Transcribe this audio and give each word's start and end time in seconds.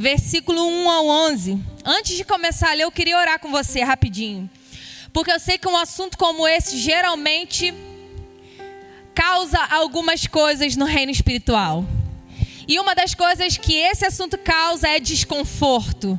capítulo 0.00 0.02
4, 0.02 0.02
versículo 0.02 0.66
1 0.66 0.90
ao 0.90 1.06
11. 1.06 1.58
Antes 1.84 2.16
de 2.16 2.24
começar 2.24 2.70
a 2.70 2.74
ler, 2.74 2.84
eu 2.84 2.92
queria 2.92 3.18
orar 3.18 3.38
com 3.38 3.50
você 3.50 3.82
rapidinho. 3.82 4.48
Porque 5.12 5.30
eu 5.30 5.38
sei 5.38 5.58
que 5.58 5.68
um 5.68 5.76
assunto 5.76 6.16
como 6.16 6.48
esse 6.48 6.78
geralmente 6.78 7.74
causa 9.14 9.58
algumas 9.70 10.26
coisas 10.26 10.76
no 10.76 10.86
reino 10.86 11.12
espiritual. 11.12 11.84
E 12.66 12.78
uma 12.78 12.94
das 12.94 13.14
coisas 13.14 13.56
que 13.56 13.74
esse 13.74 14.06
assunto 14.06 14.38
causa 14.38 14.88
é 14.88 15.00
desconforto. 15.00 16.18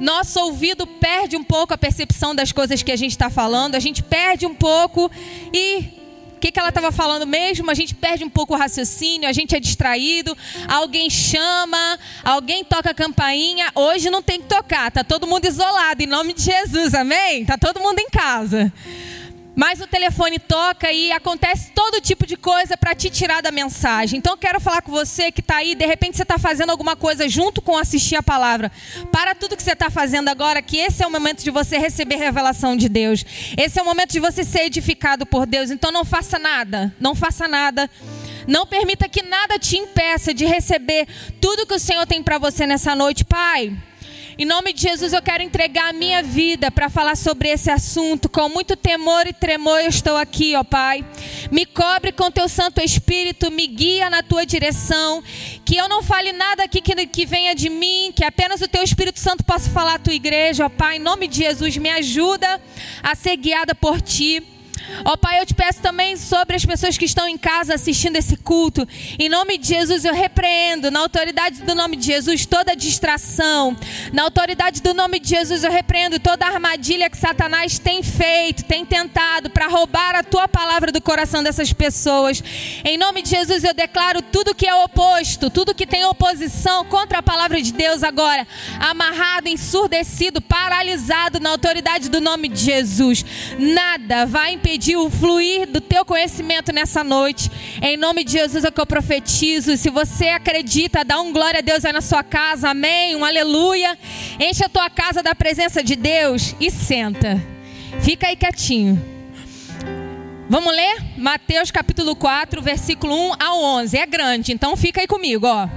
Nosso 0.00 0.40
ouvido 0.40 0.84
perde 0.86 1.36
um 1.36 1.44
pouco 1.44 1.72
a 1.72 1.78
percepção 1.78 2.34
das 2.34 2.50
coisas 2.50 2.82
que 2.82 2.90
a 2.90 2.96
gente 2.96 3.12
está 3.12 3.30
falando, 3.30 3.76
a 3.76 3.80
gente 3.80 4.02
perde 4.02 4.44
um 4.44 4.54
pouco 4.54 5.10
e 5.52 6.01
que, 6.42 6.50
que 6.50 6.58
ela 6.58 6.70
estava 6.70 6.90
falando 6.90 7.24
mesmo? 7.24 7.70
A 7.70 7.74
gente 7.74 7.94
perde 7.94 8.24
um 8.24 8.28
pouco 8.28 8.52
o 8.52 8.56
raciocínio, 8.56 9.28
a 9.28 9.32
gente 9.32 9.54
é 9.54 9.60
distraído, 9.60 10.36
alguém 10.66 11.08
chama, 11.08 11.96
alguém 12.24 12.64
toca 12.64 12.90
a 12.90 12.94
campainha. 12.94 13.70
Hoje 13.76 14.10
não 14.10 14.20
tem 14.20 14.40
que 14.40 14.48
tocar, 14.48 14.90
tá 14.90 15.04
todo 15.04 15.24
mundo 15.24 15.46
isolado, 15.46 16.02
em 16.02 16.06
nome 16.06 16.32
de 16.34 16.42
Jesus, 16.42 16.94
amém? 16.94 17.44
Tá 17.44 17.56
todo 17.56 17.78
mundo 17.78 18.00
em 18.00 18.10
casa. 18.10 18.72
Mas 19.54 19.80
o 19.80 19.86
telefone 19.86 20.38
toca 20.38 20.90
e 20.90 21.12
acontece 21.12 21.70
todo 21.74 22.00
tipo 22.00 22.26
de 22.26 22.36
coisa 22.36 22.76
para 22.76 22.94
te 22.94 23.10
tirar 23.10 23.42
da 23.42 23.50
mensagem. 23.50 24.18
Então 24.18 24.32
eu 24.32 24.38
quero 24.38 24.60
falar 24.60 24.80
com 24.82 24.90
você 24.90 25.30
que 25.30 25.40
está 25.40 25.56
aí, 25.56 25.74
de 25.74 25.84
repente 25.84 26.16
você 26.16 26.22
está 26.22 26.38
fazendo 26.38 26.70
alguma 26.70 26.96
coisa 26.96 27.28
junto 27.28 27.60
com 27.60 27.76
assistir 27.76 28.16
a 28.16 28.22
palavra. 28.22 28.72
Para 29.10 29.34
tudo 29.34 29.56
que 29.56 29.62
você 29.62 29.72
está 29.72 29.90
fazendo 29.90 30.28
agora, 30.28 30.62
que 30.62 30.78
esse 30.78 31.02
é 31.02 31.06
o 31.06 31.10
momento 31.10 31.44
de 31.44 31.50
você 31.50 31.76
receber 31.76 32.16
revelação 32.16 32.76
de 32.76 32.88
Deus. 32.88 33.24
Esse 33.56 33.78
é 33.78 33.82
o 33.82 33.84
momento 33.84 34.12
de 34.12 34.20
você 34.20 34.42
ser 34.42 34.64
edificado 34.64 35.26
por 35.26 35.46
Deus. 35.46 35.70
Então 35.70 35.92
não 35.92 36.04
faça 36.04 36.38
nada, 36.38 36.94
não 36.98 37.14
faça 37.14 37.46
nada. 37.46 37.90
Não 38.46 38.66
permita 38.66 39.08
que 39.08 39.22
nada 39.22 39.58
te 39.58 39.76
impeça 39.76 40.34
de 40.34 40.44
receber 40.44 41.06
tudo 41.40 41.66
que 41.66 41.74
o 41.74 41.78
Senhor 41.78 42.06
tem 42.06 42.22
para 42.22 42.38
você 42.38 42.66
nessa 42.66 42.96
noite, 42.96 43.24
Pai. 43.24 43.76
Em 44.38 44.46
nome 44.46 44.72
de 44.72 44.80
Jesus, 44.80 45.12
eu 45.12 45.20
quero 45.20 45.42
entregar 45.42 45.90
a 45.90 45.92
minha 45.92 46.22
vida 46.22 46.70
para 46.70 46.88
falar 46.88 47.16
sobre 47.16 47.50
esse 47.50 47.70
assunto. 47.70 48.30
Com 48.30 48.48
muito 48.48 48.74
temor 48.74 49.26
e 49.26 49.32
tremor, 49.32 49.80
eu 49.80 49.90
estou 49.90 50.16
aqui, 50.16 50.56
ó 50.56 50.64
Pai. 50.64 51.04
Me 51.50 51.66
cobre 51.66 52.12
com 52.12 52.30
teu 52.30 52.48
Santo 52.48 52.80
Espírito, 52.80 53.50
me 53.50 53.66
guia 53.66 54.08
na 54.08 54.22
tua 54.22 54.46
direção. 54.46 55.22
Que 55.66 55.76
eu 55.76 55.86
não 55.86 56.02
fale 56.02 56.32
nada 56.32 56.64
aqui 56.64 56.80
que, 56.80 56.94
que 57.06 57.26
venha 57.26 57.54
de 57.54 57.68
mim, 57.68 58.10
que 58.16 58.24
apenas 58.24 58.62
o 58.62 58.68
teu 58.68 58.82
Espírito 58.82 59.20
Santo 59.20 59.44
possa 59.44 59.68
falar 59.68 59.96
à 59.96 59.98
tua 59.98 60.14
igreja, 60.14 60.64
ó 60.64 60.68
Pai. 60.70 60.96
Em 60.96 60.98
nome 60.98 61.28
de 61.28 61.36
Jesus, 61.36 61.76
me 61.76 61.90
ajuda 61.90 62.58
a 63.02 63.14
ser 63.14 63.36
guiada 63.36 63.74
por 63.74 64.00
ti. 64.00 64.42
Ó 65.04 65.12
oh, 65.12 65.18
Pai, 65.18 65.40
eu 65.40 65.46
te 65.46 65.54
peço 65.54 65.80
também 65.80 66.16
sobre 66.16 66.56
as 66.56 66.64
pessoas 66.64 66.96
que 66.96 67.04
estão 67.04 67.26
em 67.26 67.38
casa 67.38 67.74
assistindo 67.74 68.16
esse 68.16 68.36
culto. 68.36 68.86
Em 69.18 69.28
nome 69.28 69.58
de 69.58 69.68
Jesus, 69.68 70.04
eu 70.04 70.14
repreendo, 70.14 70.90
na 70.90 71.00
autoridade 71.00 71.62
do 71.62 71.74
nome 71.74 71.96
de 71.96 72.06
Jesus, 72.06 72.46
toda 72.46 72.76
distração. 72.76 73.76
Na 74.12 74.22
autoridade 74.22 74.80
do 74.80 74.94
nome 74.94 75.18
de 75.18 75.28
Jesus, 75.28 75.64
eu 75.64 75.70
repreendo 75.70 76.18
toda 76.18 76.46
armadilha 76.46 77.10
que 77.10 77.16
Satanás 77.16 77.78
tem 77.78 78.02
feito, 78.02 78.64
tem 78.64 78.84
tentado 78.84 79.50
para 79.50 79.66
roubar 79.66 80.14
a 80.14 80.22
tua 80.22 80.46
palavra 80.46 80.92
do 80.92 81.00
coração 81.00 81.42
dessas 81.42 81.72
pessoas. 81.72 82.42
Em 82.84 82.96
nome 82.96 83.22
de 83.22 83.30
Jesus, 83.30 83.64
eu 83.64 83.74
declaro 83.74 84.22
tudo 84.22 84.54
que 84.54 84.66
é 84.66 84.74
oposto, 84.74 85.50
tudo 85.50 85.74
que 85.74 85.86
tem 85.86 86.04
oposição 86.04 86.84
contra 86.84 87.18
a 87.18 87.22
palavra 87.22 87.60
de 87.60 87.72
Deus 87.72 88.02
agora, 88.02 88.46
amarrado, 88.78 89.48
ensurdecido, 89.48 90.40
paralisado 90.40 91.40
na 91.40 91.50
autoridade 91.50 92.08
do 92.08 92.20
nome 92.20 92.48
de 92.48 92.60
Jesus. 92.60 93.24
Nada 93.58 94.26
vai 94.26 94.52
impedir 94.52 94.61
pedir 94.62 94.96
o 94.96 95.10
fluir 95.10 95.66
do 95.66 95.80
teu 95.80 96.04
conhecimento 96.04 96.72
nessa 96.72 97.02
noite. 97.02 97.50
Em 97.82 97.96
nome 97.96 98.24
de 98.24 98.32
Jesus 98.32 98.64
é 98.64 98.70
que 98.70 98.80
eu 98.80 98.86
profetizo. 98.86 99.76
Se 99.76 99.90
você 99.90 100.28
acredita, 100.28 101.04
dá 101.04 101.20
um 101.20 101.32
glória 101.32 101.58
a 101.58 101.62
Deus 101.62 101.84
aí 101.84 101.92
na 101.92 102.00
sua 102.00 102.22
casa. 102.22 102.70
Amém. 102.70 103.16
Um 103.16 103.24
aleluia. 103.24 103.98
Enche 104.38 104.64
a 104.64 104.68
tua 104.68 104.88
casa 104.88 105.22
da 105.22 105.34
presença 105.34 105.82
de 105.82 105.96
Deus 105.96 106.54
e 106.60 106.70
senta. 106.70 107.42
Fica 108.00 108.28
aí 108.28 108.36
quietinho. 108.36 109.02
Vamos 110.48 110.74
ler? 110.74 111.02
Mateus 111.16 111.70
capítulo 111.70 112.14
4, 112.14 112.60
versículo 112.62 113.14
1 113.14 113.42
ao 113.42 113.62
11. 113.80 113.96
É 113.96 114.06
grande, 114.06 114.52
então 114.52 114.76
fica 114.76 115.00
aí 115.00 115.06
comigo, 115.06 115.46
ó. 115.46 115.68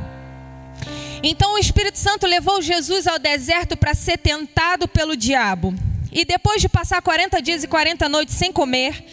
Então 1.23 1.55
o 1.55 1.57
Espírito 1.57 1.97
Santo 1.97 2.27
levou 2.27 2.61
Jesus 2.61 3.07
ao 3.07 3.17
deserto 3.17 3.75
para 3.75 3.93
ser 3.93 4.17
tentado 4.17 4.87
pelo 4.87 5.15
diabo. 5.15 5.73
E 6.15 6.23
depois 6.23 6.61
de 6.61 6.69
passar 6.69 7.01
40 7.01 7.41
dias 7.41 7.61
e 7.65 7.67
40 7.67 8.07
noites 8.07 8.35
sem 8.35 8.49
comer, 8.49 9.03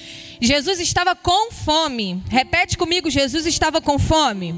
Jesus 0.41 0.79
estava 0.79 1.17
com 1.17 1.51
fome. 1.51 2.23
Repete 2.31 2.79
comigo: 2.79 3.11
Jesus 3.11 3.45
estava 3.45 3.81
com 3.81 3.99
fome. 3.99 4.55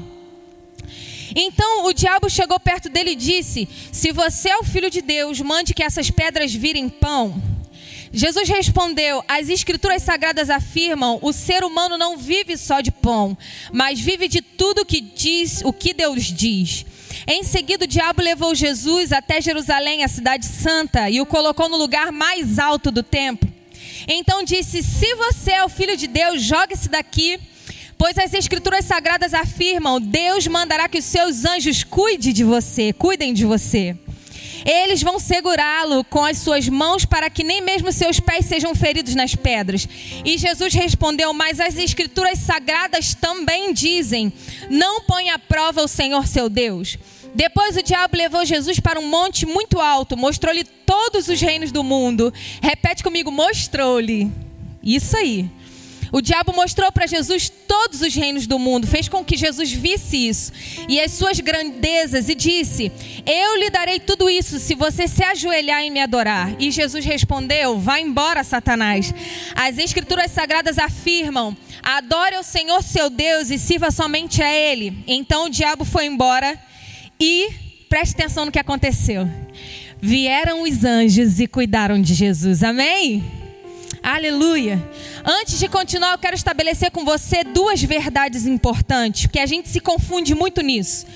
Então 1.35 1.85
o 1.85 1.91
diabo 1.91 2.29
chegou 2.29 2.59
perto 2.59 2.87
dele 2.87 3.11
e 3.11 3.15
disse: 3.15 3.67
Se 3.91 4.11
você 4.11 4.49
é 4.49 4.57
o 4.57 4.63
filho 4.63 4.91
de 4.91 5.01
Deus, 5.01 5.41
mande 5.41 5.73
que 5.73 5.81
essas 5.81 6.11
pedras 6.11 6.53
virem 6.53 6.87
pão. 6.87 7.41
Jesus 8.13 8.47
respondeu: 8.47 9.23
As 9.27 9.49
escrituras 9.49 10.03
sagradas 10.03 10.51
afirmam: 10.51 11.17
o 11.23 11.33
ser 11.33 11.63
humano 11.63 11.97
não 11.97 12.15
vive 12.15 12.55
só 12.57 12.79
de 12.79 12.91
pão, 12.91 13.35
mas 13.73 13.99
vive 13.99 14.27
de 14.27 14.43
tudo 14.43 14.85
que 14.85 15.01
diz 15.01 15.63
o 15.65 15.73
que 15.73 15.95
Deus 15.95 16.25
diz. 16.25 16.85
Em 17.27 17.43
seguida, 17.43 17.85
o 17.85 17.87
diabo 17.87 18.21
levou 18.21 18.53
Jesus 18.53 19.11
até 19.11 19.41
Jerusalém, 19.41 20.03
a 20.03 20.07
cidade 20.07 20.45
santa, 20.45 21.09
e 21.09 21.19
o 21.19 21.25
colocou 21.25 21.67
no 21.67 21.77
lugar 21.77 22.11
mais 22.11 22.59
alto 22.59 22.91
do 22.91 23.01
templo. 23.01 23.51
Então 24.07 24.43
disse: 24.43 24.83
Se 24.83 25.15
você 25.15 25.53
é 25.53 25.65
o 25.65 25.69
filho 25.69 25.97
de 25.97 26.05
Deus, 26.05 26.41
jogue-se 26.43 26.87
daqui, 26.87 27.39
pois 27.97 28.17
as 28.17 28.33
escrituras 28.33 28.85
sagradas 28.85 29.33
afirmam: 29.33 29.99
Deus 29.99 30.45
mandará 30.45 30.87
que 30.87 30.99
os 30.99 31.05
seus 31.05 31.45
anjos 31.45 31.83
cuidem 31.83 32.31
de 32.31 32.43
você, 32.43 32.93
cuidem 32.93 33.33
de 33.33 33.43
você. 33.43 33.97
Eles 34.63 35.03
vão 35.03 35.19
segurá-lo 35.19 36.03
com 36.03 36.25
as 36.25 36.39
suas 36.39 36.67
mãos 36.67 37.05
para 37.05 37.29
que 37.29 37.43
nem 37.43 37.61
mesmo 37.61 37.91
seus 37.91 38.19
pés 38.19 38.45
sejam 38.45 38.73
feridos 38.73 39.13
nas 39.13 39.35
pedras. 39.35 39.87
E 40.23 40.37
Jesus 40.37 40.73
respondeu: 40.73 41.33
Mas 41.33 41.59
as 41.59 41.75
escrituras 41.75 42.37
sagradas 42.37 43.15
também 43.15 43.73
dizem: 43.73 44.31
Não 44.69 45.01
põe 45.01 45.31
à 45.31 45.39
prova 45.39 45.81
o 45.81 45.87
Senhor 45.87 46.27
seu 46.27 46.49
Deus. 46.49 46.97
Depois 47.35 47.75
o 47.75 47.83
diabo 47.83 48.15
levou 48.15 48.45
Jesus 48.45 48.79
para 48.79 48.97
um 48.97 49.09
monte 49.09 49.45
muito 49.45 49.81
alto, 49.81 50.15
mostrou-lhe 50.15 50.63
todos 50.63 51.27
os 51.27 51.41
reinos 51.41 51.69
do 51.69 51.83
mundo. 51.83 52.33
Repete 52.61 53.03
comigo: 53.03 53.29
mostrou-lhe. 53.29 54.31
Isso 54.81 55.17
aí. 55.17 55.49
O 56.13 56.21
diabo 56.21 56.53
mostrou 56.53 56.89
para 56.93 57.07
Jesus 57.07 57.51
todos 57.67 57.99
os 57.99 58.15
reinos 58.15 58.47
do 58.47 58.57
mundo, 58.57 58.87
fez 58.87 59.09
com 59.09 59.21
que 59.21 59.35
Jesus 59.35 59.69
visse 59.69 60.29
isso 60.29 60.53
e 60.87 60.97
as 61.01 61.11
suas 61.11 61.41
grandezas 61.41 62.29
e 62.29 62.35
disse: 62.35 62.89
Eu 63.25 63.57
lhe 63.57 63.69
darei 63.69 63.99
tudo 63.99 64.29
isso 64.29 64.57
se 64.57 64.73
você 64.73 65.05
se 65.05 65.21
ajoelhar 65.21 65.83
e 65.83 65.89
me 65.89 65.99
adorar. 65.99 66.55
E 66.57 66.71
Jesus 66.71 67.03
respondeu: 67.03 67.77
Vá 67.77 67.99
embora, 67.99 68.45
Satanás. 68.45 69.13
As 69.53 69.77
escrituras 69.77 70.31
sagradas 70.31 70.79
afirmam: 70.79 71.57
Adore 71.83 72.35
ao 72.35 72.43
Senhor 72.43 72.81
seu 72.81 73.09
Deus 73.09 73.49
e 73.49 73.59
sirva 73.59 73.91
somente 73.91 74.41
a 74.41 74.49
Ele. 74.49 75.03
Então 75.05 75.47
o 75.47 75.49
diabo 75.49 75.83
foi 75.83 76.05
embora 76.05 76.57
e 77.19 77.49
preste 77.89 78.13
atenção 78.13 78.45
no 78.45 78.51
que 78.51 78.59
aconteceu. 78.59 79.29
Vieram 80.01 80.63
os 80.63 80.83
anjos 80.83 81.39
e 81.39 81.47
cuidaram 81.47 82.01
de 82.01 82.13
Jesus. 82.13 82.63
Amém? 82.63 83.23
Aleluia. 84.03 84.87
Antes 85.25 85.57
de 85.57 85.67
continuar, 85.67 86.11
eu 86.11 86.17
quero 86.19 86.35
estabelecer 86.35 86.91
com 86.91 87.03
você 87.03 87.43
duas 87.43 87.81
verdades 87.81 88.45
importantes, 88.45 89.25
porque 89.25 89.39
a 89.39 89.47
gente 89.47 89.67
se 89.67 89.79
confunde 89.79 90.35
muito 90.35 90.61
nisso. 90.61 91.07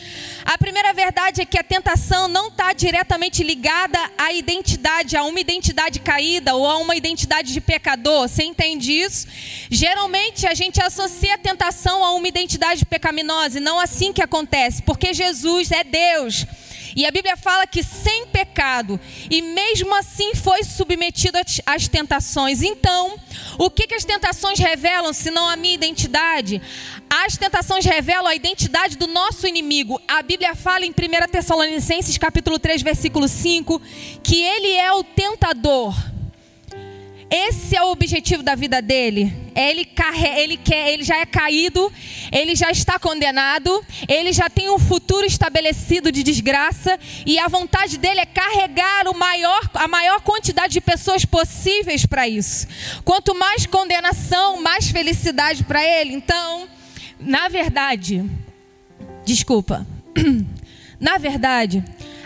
A 0.52 0.58
primeira 0.58 0.92
verdade 0.94 1.42
é 1.44 1.46
que 1.46 1.60
a 1.60 1.64
tentação 1.64 2.28
não 2.28 2.48
está 2.48 2.74
diretamente 2.74 3.44
ligada 3.44 4.00
à 4.18 4.34
identidade, 4.34 5.16
a 5.16 5.24
uma 5.24 5.40
identidade 5.40 6.00
caída 6.00 6.56
ou 6.56 6.66
a 6.66 6.78
uma 6.80 6.96
identidade 6.96 7.54
de 7.54 7.62
pecador. 7.62 8.28
Você 8.28 8.46
entende 8.46 8.92
isso? 8.92 9.28
Geralmente 9.70 10.48
a 10.48 10.56
gente 10.56 10.82
associa 10.82 11.36
a 11.36 11.38
tentação 11.38 12.04
a 12.04 12.16
uma 12.16 12.28
identidade 12.28 12.84
pecaminosa, 12.84 13.60
e 13.60 13.62
não 13.62 13.80
assim 13.80 14.12
que 14.12 14.24
acontece, 14.24 14.82
porque 14.82 15.14
Jesus 15.14 15.72
é 15.72 15.84
Deus. 15.84 16.48
E 16.96 17.06
a 17.06 17.12
Bíblia 17.12 17.38
fala 17.38 17.68
que 17.68 17.84
sem 17.84 18.28
pecado, 18.28 19.00
e 19.30 19.42
mesmo 19.42 19.94
assim 19.96 20.34
foi 20.36 20.64
submetido 20.64 21.38
às 21.66 21.88
tentações. 21.88 22.62
Então, 22.62 23.18
o 23.58 23.70
que, 23.70 23.88
que 23.88 23.96
as 23.96 24.04
tentações 24.04 24.60
revelam, 24.60 25.14
se 25.14 25.32
não 25.32 25.48
a 25.48 25.56
minha 25.56 25.74
identidade? 25.74 26.62
As 27.10 27.38
tentações 27.38 27.86
revelam 27.86 28.28
a 28.28 28.36
identidade 28.36 28.98
do 28.98 29.08
nosso 29.08 29.48
inimigo. 29.48 30.00
A 30.08 30.22
Bíblia 30.22 30.56
fala 30.56 30.86
em 30.86 30.92
1 30.92 30.94
Tessalonicenses 31.32 32.18
capítulo 32.18 32.60
3, 32.60 32.82
versículo 32.82 33.28
5, 33.28 33.82
que 34.24 34.42
ele 34.42 34.72
é 34.74 34.92
o 34.94 35.04
tentador. 35.04 35.96
Esse 37.30 37.76
é 37.76 37.84
o 37.84 37.92
objetivo 37.92 38.42
da 38.42 38.56
vida 38.56 38.82
dele. 38.82 39.32
Ele, 39.56 39.88
ele, 40.36 40.58
quer, 40.58 40.94
ele 40.94 41.04
já 41.04 41.18
é 41.18 41.26
caído, 41.26 41.92
ele 42.32 42.56
já 42.56 42.72
está 42.72 42.98
condenado, 42.98 43.86
ele 44.08 44.34
já 44.34 44.50
tem 44.50 44.70
um 44.70 44.80
futuro 44.80 45.26
estabelecido 45.28 46.12
de 46.12 46.24
desgraça 46.24 46.98
e 47.26 47.38
a 47.38 47.48
vontade 47.48 47.98
dele 47.98 48.22
é 48.22 48.26
carregar 48.26 49.08
o 49.08 49.16
maior, 49.16 49.70
a 49.76 49.88
maior 49.88 50.22
quantidade 50.22 50.74
de 50.74 50.82
pessoas 50.82 51.24
possíveis 51.24 52.06
para 52.06 52.28
isso. 52.28 52.68
Quanto 53.06 53.36
mais 53.36 53.66
condenação, 53.66 54.62
mais 54.62 54.90
felicidade 54.90 55.64
para 55.64 55.84
ele. 55.86 56.14
Então, 56.14 56.68
na 57.20 57.48
verdade, 57.48 58.26
desculpa. 59.24 59.86
Na 61.00 61.18
verdade, 61.18 61.82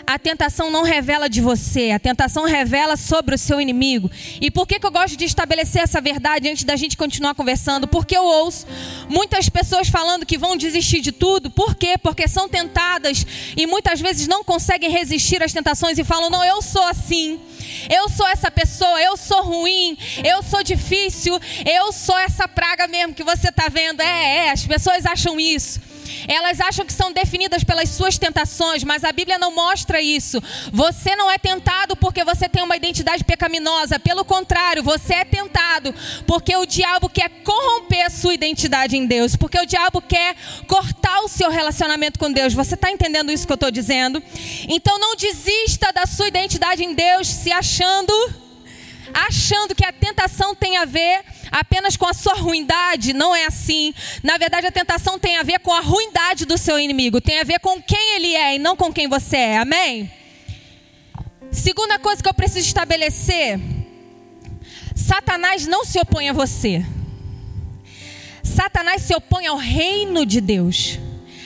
a 0.06 0.18
tentação 0.18 0.70
não 0.70 0.82
revela 0.82 1.28
de 1.28 1.40
você, 1.40 1.90
a 1.90 1.98
tentação 1.98 2.44
revela 2.44 2.96
sobre 2.96 3.34
o 3.34 3.38
seu 3.38 3.60
inimigo. 3.60 4.10
E 4.40 4.50
por 4.50 4.66
que, 4.66 4.78
que 4.78 4.86
eu 4.86 4.90
gosto 4.90 5.16
de 5.16 5.24
estabelecer 5.24 5.82
essa 5.82 6.00
verdade 6.00 6.48
antes 6.48 6.64
da 6.64 6.76
gente 6.76 6.96
continuar 6.96 7.34
conversando? 7.34 7.88
Porque 7.88 8.16
eu 8.16 8.24
ouço 8.24 8.66
muitas 9.08 9.48
pessoas 9.48 9.88
falando 9.88 10.26
que 10.26 10.38
vão 10.38 10.56
desistir 10.56 11.00
de 11.00 11.12
tudo. 11.12 11.50
Por 11.50 11.74
quê? 11.74 11.96
Porque 11.96 12.28
são 12.28 12.48
tentadas 12.48 13.26
e 13.56 13.66
muitas 13.66 14.00
vezes 14.00 14.28
não 14.28 14.44
conseguem 14.44 14.90
resistir 14.90 15.42
às 15.42 15.52
tentações 15.52 15.98
e 15.98 16.04
falam: 16.04 16.30
não, 16.30 16.44
eu 16.44 16.60
sou 16.60 16.84
assim. 16.84 17.40
Eu 17.90 18.08
sou 18.08 18.26
essa 18.28 18.50
pessoa, 18.50 19.00
eu 19.00 19.16
sou 19.16 19.42
ruim, 19.42 19.96
eu 20.22 20.42
sou 20.42 20.62
difícil, 20.62 21.38
eu 21.64 21.92
sou 21.92 22.16
essa 22.18 22.46
praga 22.46 22.86
mesmo 22.86 23.14
que 23.14 23.24
você 23.24 23.48
está 23.48 23.68
vendo. 23.68 24.00
É, 24.00 24.46
é, 24.46 24.50
as 24.50 24.66
pessoas 24.66 25.06
acham 25.06 25.40
isso. 25.40 25.80
Elas 26.28 26.60
acham 26.60 26.84
que 26.84 26.92
são 26.92 27.12
definidas 27.12 27.64
pelas 27.64 27.88
suas 27.90 28.18
tentações, 28.18 28.84
mas 28.84 29.04
a 29.04 29.12
Bíblia 29.12 29.38
não 29.38 29.54
mostra 29.54 30.00
isso. 30.00 30.42
Você 30.72 31.14
não 31.16 31.30
é 31.30 31.38
tentado 31.38 31.96
porque 31.96 32.24
você 32.24 32.48
tem 32.48 32.62
uma 32.62 32.76
identidade 32.76 33.24
pecaminosa. 33.24 33.98
Pelo 33.98 34.24
contrário, 34.24 34.82
você 34.82 35.14
é 35.14 35.24
tentado 35.24 35.94
porque 36.26 36.56
o 36.56 36.66
diabo 36.66 37.08
quer 37.08 37.28
corromper 37.42 38.06
a 38.06 38.10
sua 38.10 38.34
identidade 38.34 38.96
em 38.96 39.06
Deus, 39.06 39.36
porque 39.36 39.58
o 39.58 39.66
diabo 39.66 40.00
quer 40.00 40.34
cortar 40.66 41.20
o 41.20 41.28
seu 41.28 41.50
relacionamento 41.50 42.18
com 42.18 42.32
Deus. 42.32 42.54
Você 42.54 42.74
está 42.74 42.90
entendendo 42.90 43.30
isso 43.30 43.46
que 43.46 43.52
eu 43.52 43.56
estou 43.56 43.70
dizendo? 43.70 44.22
Então 44.68 44.98
não 44.98 45.16
desista 45.16 45.92
da 45.92 46.06
sua 46.06 46.28
identidade 46.28 46.84
em 46.84 46.94
Deus 46.94 47.28
se 47.28 47.52
achando 47.52 48.12
achando 49.14 49.74
que 49.74 49.84
a 49.84 49.92
tentação 49.92 50.54
tem 50.54 50.76
a 50.76 50.84
ver 50.84 51.22
apenas 51.50 51.96
com 51.96 52.06
a 52.06 52.12
sua 52.12 52.34
ruindade. 52.34 53.12
Não 53.12 53.34
é 53.34 53.46
assim. 53.46 53.94
Na 54.22 54.36
verdade, 54.36 54.66
a 54.66 54.72
tentação 54.72 55.18
tem 55.18 55.36
a 55.36 55.42
ver 55.44 55.60
com 55.60 55.72
a 55.72 55.80
ruindade 55.80 56.44
do 56.44 56.58
seu 56.58 56.78
inimigo, 56.78 57.20
tem 57.20 57.40
a 57.40 57.44
ver 57.44 57.60
com 57.60 57.80
quem 57.80 58.16
ele 58.16 58.34
é 58.34 58.56
e 58.56 58.58
não 58.58 58.76
com 58.76 58.92
quem 58.92 59.08
você 59.08 59.36
é. 59.36 59.58
Amém? 59.58 60.10
Segunda 61.52 61.98
coisa 62.00 62.20
que 62.20 62.28
eu 62.28 62.34
preciso 62.34 62.66
estabelecer: 62.66 63.60
Satanás 64.94 65.66
não 65.66 65.84
se 65.84 65.98
opõe 66.00 66.28
a 66.28 66.32
você. 66.32 66.84
Satanás 68.42 69.02
se 69.02 69.14
opõe 69.14 69.46
ao 69.46 69.56
reino 69.56 70.26
de 70.26 70.40
Deus, 70.40 70.98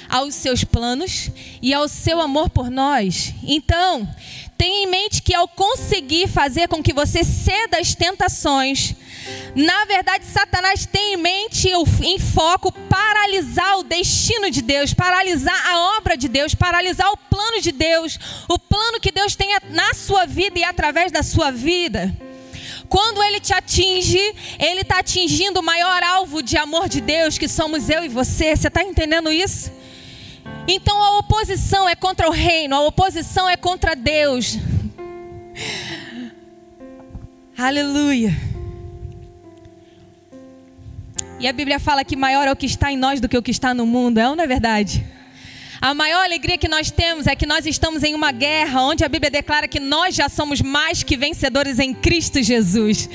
aos 0.08 0.34
seus 0.34 0.64
planos 0.64 1.30
e 1.62 1.72
ao 1.72 1.88
seu 1.88 2.20
amor 2.20 2.50
por 2.50 2.70
nós. 2.70 3.34
Então, 3.42 4.08
Tenha 4.58 4.82
em 4.82 4.90
mente 4.90 5.22
que 5.22 5.32
ao 5.32 5.46
conseguir 5.46 6.26
fazer 6.26 6.66
com 6.66 6.82
que 6.82 6.92
você 6.92 7.22
ceda 7.22 7.78
às 7.78 7.94
tentações, 7.94 8.96
na 9.54 9.84
verdade, 9.84 10.26
Satanás 10.26 10.84
tem 10.84 11.14
em 11.14 11.16
mente, 11.16 11.68
em 12.02 12.18
foco, 12.18 12.72
paralisar 12.72 13.78
o 13.78 13.84
destino 13.84 14.50
de 14.50 14.60
Deus, 14.60 14.92
paralisar 14.92 15.54
a 15.68 15.96
obra 15.96 16.16
de 16.16 16.28
Deus, 16.28 16.56
paralisar 16.56 17.08
o 17.12 17.16
plano 17.16 17.60
de 17.60 17.70
Deus, 17.70 18.18
o 18.48 18.58
plano 18.58 19.00
que 19.00 19.12
Deus 19.12 19.36
tem 19.36 19.48
na 19.70 19.94
sua 19.94 20.26
vida 20.26 20.58
e 20.58 20.64
através 20.64 21.12
da 21.12 21.22
sua 21.22 21.52
vida. 21.52 22.12
Quando 22.88 23.22
ele 23.22 23.38
te 23.38 23.52
atinge, 23.52 24.18
ele 24.58 24.80
está 24.80 24.98
atingindo 24.98 25.60
o 25.60 25.62
maior 25.62 26.02
alvo 26.02 26.42
de 26.42 26.56
amor 26.56 26.88
de 26.88 27.00
Deus, 27.00 27.38
que 27.38 27.46
somos 27.46 27.88
eu 27.88 28.04
e 28.04 28.08
você. 28.08 28.56
Você 28.56 28.68
está 28.68 28.82
entendendo 28.82 29.30
isso? 29.30 29.70
Então 30.70 31.02
a 31.02 31.18
oposição 31.18 31.88
é 31.88 31.96
contra 31.96 32.28
o 32.28 32.30
reino, 32.30 32.76
a 32.76 32.80
oposição 32.82 33.48
é 33.48 33.56
contra 33.56 33.96
Deus. 33.96 34.58
Aleluia. 37.56 38.36
E 41.40 41.48
a 41.48 41.52
Bíblia 41.54 41.80
fala 41.80 42.04
que 42.04 42.14
maior 42.14 42.46
é 42.46 42.52
o 42.52 42.56
que 42.56 42.66
está 42.66 42.92
em 42.92 42.98
nós 42.98 43.18
do 43.18 43.28
que 43.28 43.38
o 43.38 43.42
que 43.42 43.50
está 43.50 43.72
no 43.72 43.86
mundo. 43.86 44.18
É 44.18 44.28
ou 44.28 44.36
não 44.36 44.44
é 44.44 44.46
verdade? 44.46 45.06
A 45.80 45.94
maior 45.94 46.22
alegria 46.22 46.58
que 46.58 46.68
nós 46.68 46.90
temos 46.90 47.26
é 47.26 47.34
que 47.34 47.46
nós 47.46 47.64
estamos 47.64 48.02
em 48.02 48.14
uma 48.14 48.30
guerra 48.30 48.82
onde 48.82 49.04
a 49.04 49.08
Bíblia 49.08 49.30
declara 49.30 49.66
que 49.66 49.80
nós 49.80 50.14
já 50.14 50.28
somos 50.28 50.60
mais 50.60 51.02
que 51.02 51.16
vencedores 51.16 51.78
em 51.78 51.94
Cristo 51.94 52.42
Jesus. 52.42 53.08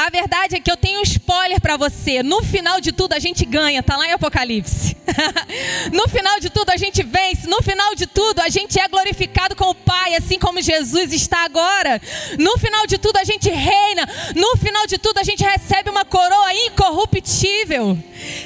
A 0.00 0.08
verdade 0.08 0.56
é 0.56 0.60
que 0.60 0.70
eu 0.70 0.78
tenho 0.78 1.00
um 1.00 1.02
spoiler 1.02 1.60
para 1.60 1.76
você. 1.76 2.22
No 2.22 2.42
final 2.42 2.80
de 2.80 2.90
tudo 2.90 3.12
a 3.12 3.18
gente 3.18 3.44
ganha, 3.44 3.82
tá 3.82 3.98
lá 3.98 4.06
em 4.06 4.12
Apocalipse. 4.12 4.96
no 5.92 6.08
final 6.08 6.40
de 6.40 6.48
tudo 6.48 6.70
a 6.70 6.76
gente 6.78 7.02
vence. 7.02 7.46
No 7.46 7.62
final 7.62 7.94
de 7.94 8.06
tudo 8.06 8.40
a 8.40 8.48
gente 8.48 8.80
é 8.80 8.88
glorificado 8.88 9.54
com 9.54 9.66
o 9.66 9.74
Pai, 9.74 10.14
assim 10.14 10.38
como 10.38 10.62
Jesus 10.62 11.12
está 11.12 11.44
agora. 11.44 12.00
No 12.38 12.56
final 12.56 12.86
de 12.86 12.96
tudo 12.96 13.18
a 13.18 13.24
gente 13.24 13.50
reina. 13.50 14.08
No 14.34 14.56
final 14.56 14.86
de 14.86 14.96
tudo 14.96 15.18
a 15.18 15.22
gente 15.22 15.44
recebe 15.44 15.90
uma 15.90 16.06
coroa 16.06 16.54
incorruptível. 16.54 17.98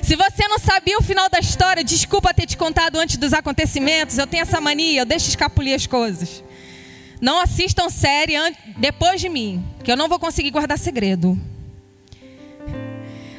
Se 0.02 0.16
você 0.16 0.48
não 0.48 0.58
sabia 0.58 0.98
o 0.98 1.02
final 1.02 1.28
da 1.28 1.38
história, 1.38 1.84
desculpa 1.84 2.34
ter 2.34 2.46
te 2.46 2.56
contado 2.56 2.98
antes 2.98 3.16
dos 3.16 3.32
acontecimentos. 3.32 4.18
Eu 4.18 4.26
tenho 4.26 4.42
essa 4.42 4.60
mania, 4.60 5.02
eu 5.02 5.06
deixo 5.06 5.28
escapulir 5.28 5.76
as 5.76 5.86
coisas. 5.86 6.42
Não 7.20 7.40
assistam 7.40 7.88
série 7.88 8.34
depois 8.76 9.20
de 9.20 9.28
mim, 9.28 9.64
que 9.82 9.90
eu 9.90 9.96
não 9.96 10.08
vou 10.08 10.18
conseguir 10.18 10.50
guardar 10.50 10.78
segredo. 10.78 11.38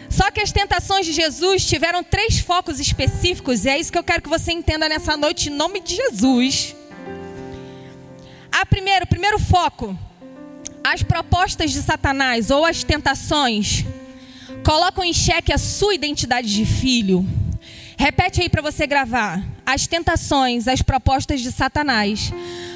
Só 0.09 0.31
que 0.31 0.39
as 0.39 0.51
tentações 0.51 1.05
de 1.05 1.11
Jesus 1.11 1.65
tiveram 1.65 2.03
três 2.03 2.39
focos 2.39 2.79
específicos, 2.79 3.65
e 3.65 3.69
é 3.69 3.77
isso 3.77 3.91
que 3.91 3.97
eu 3.97 4.03
quero 4.03 4.21
que 4.21 4.29
você 4.29 4.51
entenda 4.51 4.87
nessa 4.87 5.17
noite, 5.17 5.49
em 5.49 5.53
nome 5.53 5.81
de 5.81 5.95
Jesus. 5.95 6.75
A 8.51 8.65
primeiro, 8.65 9.05
primeiro 9.05 9.37
foco, 9.37 9.97
as 10.81 11.03
propostas 11.03 11.71
de 11.71 11.81
Satanás 11.81 12.49
ou 12.49 12.63
as 12.63 12.83
tentações 12.83 13.83
colocam 14.63 15.03
em 15.03 15.11
xeque 15.11 15.51
a 15.51 15.57
sua 15.57 15.93
identidade 15.93 16.53
de 16.53 16.65
filho. 16.65 17.27
Repete 17.97 18.41
aí 18.41 18.49
para 18.49 18.61
você 18.61 18.85
gravar. 18.85 19.41
As 19.65 19.87
tentações, 19.87 20.67
as 20.67 20.81
propostas 20.81 21.41
de 21.41 21.51
Satanás 21.51 22.31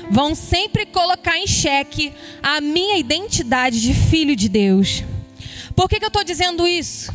vão 0.09 0.33
sempre 0.33 0.85
colocar 0.85 1.37
em 1.37 1.45
xeque 1.45 2.13
a 2.41 2.59
minha 2.61 2.97
identidade 2.97 3.81
de 3.81 3.93
filho 3.93 4.35
de 4.35 4.49
Deus. 4.49 5.03
Por 5.75 5.87
que, 5.87 5.99
que 5.99 6.05
eu 6.05 6.09
estou 6.09 6.23
dizendo 6.23 6.67
isso? 6.67 7.11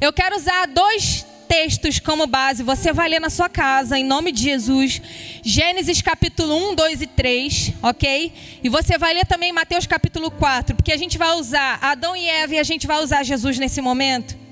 Eu 0.00 0.12
quero 0.12 0.36
usar 0.36 0.66
dois 0.66 1.26
textos 1.48 1.98
como 1.98 2.26
base. 2.26 2.62
Você 2.62 2.92
vai 2.92 3.08
ler 3.08 3.20
na 3.20 3.30
sua 3.30 3.48
casa, 3.48 3.98
em 3.98 4.04
nome 4.04 4.32
de 4.32 4.42
Jesus. 4.42 5.00
Gênesis 5.42 6.02
capítulo 6.02 6.70
1, 6.72 6.74
2 6.74 7.02
e 7.02 7.06
3, 7.06 7.72
ok? 7.82 8.32
E 8.62 8.68
você 8.68 8.98
vai 8.98 9.14
ler 9.14 9.26
também 9.26 9.52
Mateus 9.52 9.86
capítulo 9.86 10.30
4, 10.30 10.76
porque 10.76 10.92
a 10.92 10.96
gente 10.96 11.16
vai 11.16 11.32
usar 11.32 11.78
Adão 11.80 12.16
e 12.16 12.28
Eva 12.28 12.54
e 12.54 12.58
a 12.58 12.64
gente 12.64 12.86
vai 12.86 13.02
usar 13.02 13.22
Jesus 13.22 13.58
nesse 13.58 13.80
momento. 13.80 14.45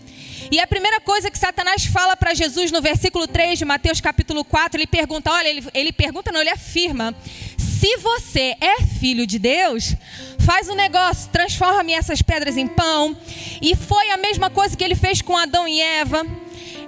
E 0.50 0.60
a 0.60 0.66
primeira 0.66 1.00
coisa 1.00 1.30
que 1.30 1.38
Satanás 1.38 1.84
fala 1.86 2.16
para 2.16 2.34
Jesus 2.34 2.70
no 2.70 2.80
versículo 2.82 3.26
3 3.26 3.58
de 3.58 3.64
Mateus 3.64 4.00
capítulo 4.00 4.44
4, 4.44 4.78
ele 4.78 4.86
pergunta, 4.86 5.32
olha, 5.32 5.48
ele, 5.48 5.64
ele 5.72 5.92
pergunta, 5.92 6.30
não, 6.30 6.40
ele 6.40 6.50
afirma: 6.50 7.14
se 7.56 7.96
você 7.98 8.56
é 8.60 8.82
filho 8.82 9.26
de 9.26 9.38
Deus, 9.38 9.94
faz 10.38 10.68
um 10.68 10.74
negócio, 10.74 11.30
transforma-me 11.30 11.92
essas 11.92 12.22
pedras 12.22 12.56
em 12.56 12.66
pão. 12.66 13.16
E 13.60 13.74
foi 13.74 14.10
a 14.10 14.16
mesma 14.16 14.50
coisa 14.50 14.76
que 14.76 14.84
ele 14.84 14.94
fez 14.94 15.20
com 15.20 15.36
Adão 15.36 15.66
e 15.66 15.80
Eva. 15.80 16.26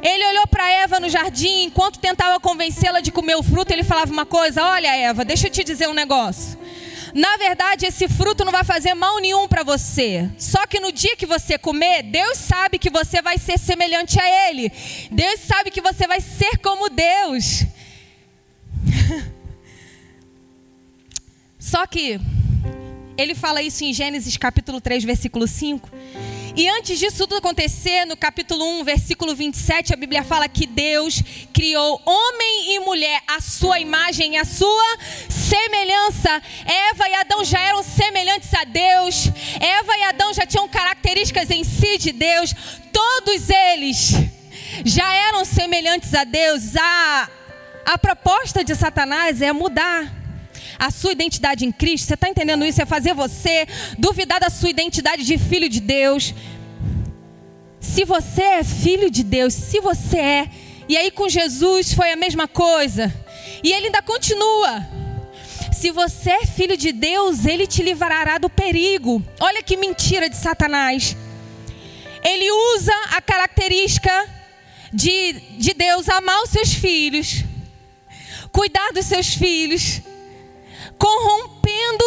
Ele 0.02 0.26
olhou 0.26 0.46
para 0.46 0.70
Eva 0.70 1.00
no 1.00 1.08
jardim, 1.08 1.64
enquanto 1.64 1.98
tentava 1.98 2.38
convencê-la 2.38 3.00
de 3.00 3.10
comer 3.10 3.36
o 3.36 3.42
fruto, 3.42 3.72
ele 3.72 3.82
falava 3.82 4.12
uma 4.12 4.26
coisa: 4.26 4.62
Olha, 4.62 4.94
Eva, 4.94 5.24
deixa 5.24 5.48
eu 5.48 5.50
te 5.50 5.64
dizer 5.64 5.88
um 5.88 5.94
negócio. 5.94 6.58
Na 7.16 7.38
verdade, 7.38 7.86
esse 7.86 8.06
fruto 8.08 8.44
não 8.44 8.52
vai 8.52 8.62
fazer 8.62 8.92
mal 8.92 9.18
nenhum 9.20 9.48
para 9.48 9.62
você. 9.62 10.30
Só 10.36 10.66
que 10.66 10.78
no 10.78 10.92
dia 10.92 11.16
que 11.16 11.24
você 11.24 11.56
comer, 11.56 12.02
Deus 12.02 12.36
sabe 12.36 12.78
que 12.78 12.90
você 12.90 13.22
vai 13.22 13.38
ser 13.38 13.58
semelhante 13.58 14.20
a 14.20 14.50
Ele. 14.50 14.70
Deus 15.10 15.40
sabe 15.40 15.70
que 15.70 15.80
você 15.80 16.06
vai 16.06 16.20
ser 16.20 16.58
como 16.58 16.90
Deus. 16.90 17.64
Só 21.58 21.86
que 21.86 22.20
ele 23.16 23.34
fala 23.34 23.62
isso 23.62 23.82
em 23.82 23.94
Gênesis 23.94 24.36
capítulo 24.36 24.78
3, 24.78 25.02
versículo 25.02 25.48
5. 25.48 25.90
E 26.56 26.70
antes 26.70 26.98
disso 26.98 27.26
tudo 27.26 27.36
acontecer, 27.36 28.06
no 28.06 28.16
capítulo 28.16 28.80
1, 28.80 28.84
versículo 28.84 29.36
27, 29.36 29.92
a 29.92 29.96
Bíblia 29.96 30.24
fala 30.24 30.48
que 30.48 30.66
Deus 30.66 31.22
criou 31.52 32.00
homem 32.02 32.74
e 32.74 32.80
mulher 32.80 33.20
à 33.28 33.42
sua 33.42 33.78
imagem 33.78 34.32
e 34.32 34.36
à 34.38 34.44
sua 34.46 34.96
semelhança. 35.28 36.42
Eva 36.64 37.08
e 37.10 37.14
Adão 37.16 37.44
já 37.44 37.60
eram 37.60 37.82
semelhantes 37.82 38.54
a 38.54 38.64
Deus. 38.64 39.26
Eva 39.60 39.98
e 39.98 40.02
Adão 40.04 40.32
já 40.32 40.46
tinham 40.46 40.66
características 40.66 41.50
em 41.50 41.62
si 41.62 41.98
de 41.98 42.12
Deus. 42.12 42.54
Todos 42.90 43.50
eles 43.50 44.12
já 44.82 45.12
eram 45.12 45.44
semelhantes 45.44 46.14
a 46.14 46.24
Deus. 46.24 46.74
A, 46.74 47.28
a 47.84 47.98
proposta 47.98 48.64
de 48.64 48.74
Satanás 48.74 49.42
é 49.42 49.52
mudar 49.52 50.10
a 50.78 50.90
sua 50.90 51.12
identidade 51.12 51.64
em 51.64 51.72
Cristo, 51.72 52.06
você 52.06 52.14
está 52.14 52.28
entendendo 52.28 52.64
isso? 52.64 52.80
É 52.80 52.86
fazer 52.86 53.14
você 53.14 53.66
duvidar 53.98 54.40
da 54.40 54.50
sua 54.50 54.70
identidade 54.70 55.24
de 55.24 55.38
filho 55.38 55.68
de 55.68 55.80
Deus. 55.80 56.34
Se 57.80 58.04
você 58.04 58.42
é 58.42 58.64
filho 58.64 59.10
de 59.10 59.22
Deus, 59.22 59.54
se 59.54 59.80
você 59.80 60.18
é, 60.18 60.50
e 60.88 60.96
aí 60.96 61.10
com 61.10 61.28
Jesus 61.28 61.92
foi 61.92 62.12
a 62.12 62.16
mesma 62.16 62.46
coisa, 62.46 63.12
e 63.62 63.72
ele 63.72 63.86
ainda 63.86 64.02
continua. 64.02 64.86
Se 65.72 65.90
você 65.90 66.30
é 66.30 66.46
filho 66.46 66.76
de 66.76 66.92
Deus, 66.92 67.44
ele 67.44 67.66
te 67.66 67.82
livrará 67.82 68.38
do 68.38 68.48
perigo. 68.48 69.22
Olha 69.38 69.62
que 69.62 69.76
mentira 69.76 70.28
de 70.28 70.36
Satanás. 70.36 71.16
Ele 72.24 72.50
usa 72.74 72.94
a 73.14 73.20
característica 73.20 74.10
de, 74.92 75.34
de 75.58 75.74
Deus 75.74 76.08
amar 76.08 76.42
os 76.42 76.50
seus 76.50 76.72
filhos 76.72 77.44
cuidar 78.56 78.90
dos 78.94 79.04
seus 79.04 79.34
filhos, 79.34 80.00
corrompendo 80.98 82.04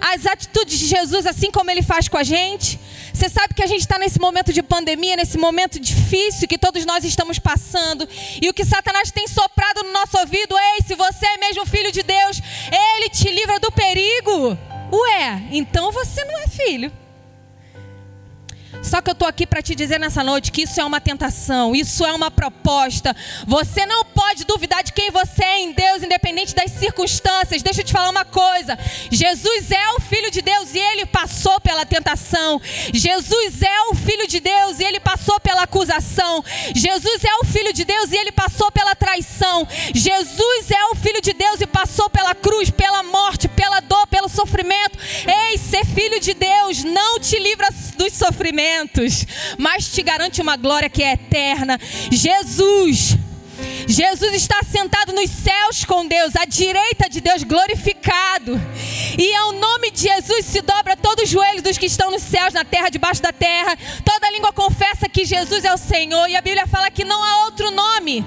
as 0.00 0.26
atitudes 0.26 0.78
de 0.78 0.86
Jesus, 0.86 1.26
assim 1.26 1.50
como 1.50 1.70
ele 1.70 1.82
faz 1.82 2.08
com 2.08 2.16
a 2.16 2.22
gente. 2.22 2.78
Você 3.12 3.28
sabe 3.28 3.54
que 3.54 3.62
a 3.62 3.66
gente 3.66 3.80
está 3.80 3.98
nesse 3.98 4.20
momento 4.20 4.52
de 4.52 4.62
pandemia, 4.62 5.16
nesse 5.16 5.38
momento 5.38 5.80
difícil 5.80 6.46
que 6.46 6.58
todos 6.58 6.84
nós 6.84 7.02
estamos 7.02 7.38
passando, 7.38 8.06
e 8.42 8.48
o 8.48 8.54
que 8.54 8.64
Satanás 8.64 9.10
tem 9.10 9.26
soprado 9.26 9.82
no 9.82 9.92
nosso 9.92 10.18
ouvido: 10.18 10.54
ei, 10.56 10.84
se 10.86 10.94
você 10.94 11.26
é 11.26 11.38
mesmo 11.38 11.64
filho 11.64 11.90
de 11.90 12.02
Deus, 12.02 12.42
ele 12.70 13.08
te 13.08 13.30
livra 13.30 13.58
do 13.58 13.72
perigo. 13.72 14.58
Ué, 14.92 15.42
então 15.50 15.90
você 15.90 16.24
não 16.24 16.38
é 16.40 16.48
filho. 16.48 16.92
Só 18.86 19.02
que 19.02 19.10
eu 19.10 19.12
estou 19.12 19.26
aqui 19.26 19.46
para 19.46 19.60
te 19.60 19.74
dizer 19.74 19.98
nessa 19.98 20.22
noite 20.22 20.52
que 20.52 20.62
isso 20.62 20.80
é 20.80 20.84
uma 20.84 21.00
tentação, 21.00 21.74
isso 21.74 22.06
é 22.06 22.12
uma 22.12 22.30
proposta. 22.30 23.14
Você 23.44 23.84
não 23.84 24.04
pode 24.04 24.44
duvidar 24.44 24.84
de 24.84 24.92
quem 24.92 25.10
você 25.10 25.42
é 25.44 25.60
em 25.60 25.72
Deus, 25.72 26.04
independente 26.04 26.54
das 26.54 26.70
circunstâncias. 26.70 27.62
Deixa 27.62 27.80
eu 27.80 27.84
te 27.84 27.92
falar 27.92 28.10
uma 28.10 28.24
coisa: 28.24 28.78
Jesus 29.10 29.72
é 29.72 29.88
o 29.96 30.00
Filho 30.00 30.30
de 30.30 30.40
Deus 30.40 30.72
e 30.72 30.78
ele 30.78 31.04
passou 31.06 31.60
pela 31.60 31.84
tentação. 31.84 32.60
Jesus 32.92 33.62
é 33.62 33.80
o 33.90 33.94
Filho 33.94 34.28
de 34.28 34.38
Deus 34.38 34.78
e 34.78 34.84
ele 34.84 35.00
passou 35.00 35.40
pela 35.40 35.62
acusação. 35.62 36.44
Jesus 36.74 37.24
é 37.24 37.34
o 37.42 37.44
Filho 37.44 37.72
de 37.72 37.84
Deus 37.84 38.12
e 38.12 38.16
ele 38.16 38.30
passou 38.30 38.70
pela 38.70 38.94
traição. 38.94 39.66
Jesus 39.92 40.70
é 40.70 40.84
o 40.92 40.94
Filho 40.94 41.20
de 41.20 41.32
Deus 41.32 41.60
e 41.60 41.66
passou 41.66 42.08
pela 42.08 42.34
cruz, 42.34 42.70
pela 42.70 43.02
morte, 43.02 43.48
pela 43.48 43.80
dor, 43.80 44.06
pelo 44.06 44.28
sofrimento. 44.28 44.96
Ei, 45.26 45.58
ser 45.58 45.84
filho 45.84 46.20
de 46.20 46.34
Deus 46.34 46.84
não 46.84 47.18
te 47.18 47.38
livra 47.38 47.55
sofrimentos 48.26 49.26
mas 49.58 49.88
te 49.88 50.02
garante 50.02 50.40
uma 50.40 50.56
glória 50.56 50.88
que 50.88 51.02
é 51.02 51.12
eterna. 51.12 51.78
Jesus. 52.10 53.16
Jesus 53.88 54.34
está 54.34 54.60
sentado 54.62 55.12
nos 55.12 55.30
céus 55.30 55.84
com 55.84 56.06
Deus, 56.06 56.36
à 56.36 56.44
direita 56.44 57.08
de 57.08 57.20
Deus, 57.20 57.42
glorificado. 57.42 58.60
E 59.18 59.34
ao 59.34 59.52
nome 59.52 59.90
de 59.90 60.02
Jesus 60.02 60.44
se 60.44 60.60
dobra 60.60 60.96
todo 60.96 61.20
o 61.20 61.26
joelho 61.26 61.62
dos 61.62 61.78
que 61.78 61.86
estão 61.86 62.10
nos 62.10 62.22
céus, 62.22 62.52
na 62.52 62.64
terra, 62.64 62.90
debaixo 62.90 63.22
da 63.22 63.32
terra. 63.32 63.76
Toda 64.04 64.30
língua 64.30 64.52
confessa 64.52 65.08
que 65.08 65.24
Jesus 65.24 65.64
é 65.64 65.72
o 65.72 65.78
Senhor. 65.78 66.28
E 66.28 66.36
a 66.36 66.42
Bíblia 66.42 66.66
fala 66.66 66.90
que 66.90 67.04
não 67.04 67.22
há 67.22 67.44
outro 67.44 67.70
nome 67.70 68.26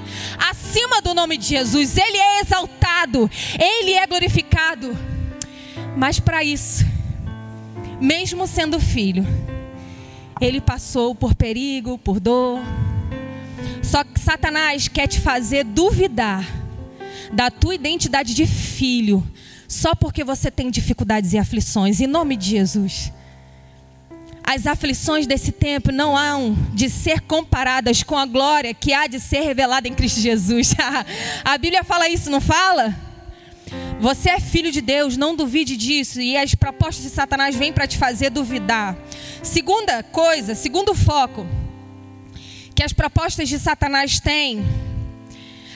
acima 0.49 1.01
do 1.01 1.13
nome 1.13 1.37
de 1.37 1.45
Jesus. 1.45 1.97
Ele 1.97 2.17
é 2.17 2.41
exaltado, 2.41 3.29
ele 3.59 3.93
é 3.93 4.07
glorificado. 4.07 4.97
Mas 5.95 6.19
para 6.19 6.43
isso, 6.43 6.85
mesmo 7.99 8.47
sendo 8.47 8.79
filho, 8.79 9.27
ele 10.39 10.61
passou 10.61 11.13
por 11.13 11.35
perigo, 11.35 11.97
por 11.97 12.19
dor. 12.19 12.59
Só 13.83 14.03
que 14.03 14.19
Satanás 14.19 14.87
quer 14.87 15.07
te 15.07 15.19
fazer 15.19 15.63
duvidar 15.63 16.45
da 17.31 17.51
tua 17.51 17.75
identidade 17.75 18.33
de 18.33 18.45
filho, 18.45 19.25
só 19.67 19.93
porque 19.93 20.23
você 20.23 20.49
tem 20.49 20.69
dificuldades 20.69 21.33
e 21.33 21.37
aflições, 21.37 21.99
em 21.99 22.07
nome 22.07 22.35
de 22.35 22.49
Jesus. 22.49 23.11
As 24.43 24.65
aflições 24.65 25.27
desse 25.27 25.51
tempo 25.51 25.91
não 25.91 26.17
hão 26.17 26.57
de 26.73 26.89
ser 26.89 27.21
comparadas 27.21 28.01
com 28.01 28.17
a 28.17 28.25
glória 28.25 28.73
que 28.73 28.91
há 28.91 29.05
de 29.05 29.19
ser 29.19 29.41
revelada 29.41 29.87
em 29.87 29.93
Cristo 29.93 30.19
Jesus. 30.19 30.73
a 31.45 31.57
Bíblia 31.57 31.83
fala 31.83 32.09
isso, 32.09 32.31
não 32.31 32.41
fala? 32.41 33.08
Você 33.99 34.29
é 34.29 34.39
filho 34.39 34.71
de 34.71 34.79
Deus, 34.79 35.17
não 35.17 35.35
duvide 35.35 35.75
disso. 35.75 36.21
E 36.21 36.37
as 36.37 36.55
propostas 36.55 37.03
de 37.03 37.09
Satanás 37.09 37.55
vêm 37.55 37.73
para 37.73 37.85
te 37.85 37.97
fazer 37.97 38.29
duvidar. 38.29 38.97
Segunda 39.43 40.01
coisa, 40.03 40.55
segundo 40.55 40.95
foco, 40.95 41.45
que 42.73 42.81
as 42.81 42.93
propostas 42.93 43.49
de 43.49 43.59
Satanás 43.59 44.19
têm. 44.19 44.63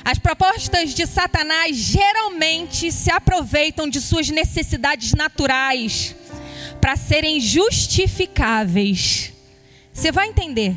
As 0.05 0.17
propostas 0.17 0.93
de 0.93 1.05
Satanás 1.05 1.75
geralmente 1.75 2.91
se 2.91 3.11
aproveitam 3.11 3.89
de 3.89 3.99
suas 3.99 4.29
necessidades 4.29 5.13
naturais 5.13 6.15
para 6.79 6.95
serem 6.95 7.39
justificáveis. 7.39 9.33
Você 9.93 10.11
vai 10.11 10.27
entender. 10.29 10.75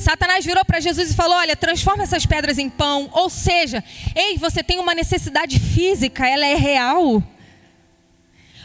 Satanás 0.00 0.44
virou 0.44 0.64
para 0.64 0.80
Jesus 0.80 1.10
e 1.10 1.14
falou: 1.14 1.36
Olha, 1.36 1.54
transforma 1.54 2.02
essas 2.02 2.24
pedras 2.24 2.58
em 2.58 2.70
pão. 2.70 3.08
Ou 3.12 3.28
seja, 3.28 3.84
ei, 4.14 4.38
você 4.38 4.62
tem 4.62 4.78
uma 4.78 4.94
necessidade 4.94 5.60
física, 5.60 6.26
ela 6.26 6.46
é 6.46 6.54
real. 6.54 7.22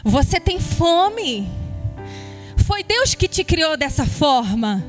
Você 0.02 0.40
tem 0.40 0.58
fome. 0.58 1.46
Foi 2.66 2.82
Deus 2.82 3.14
que 3.14 3.28
te 3.28 3.44
criou 3.44 3.76
dessa 3.76 4.06
forma. 4.06 4.84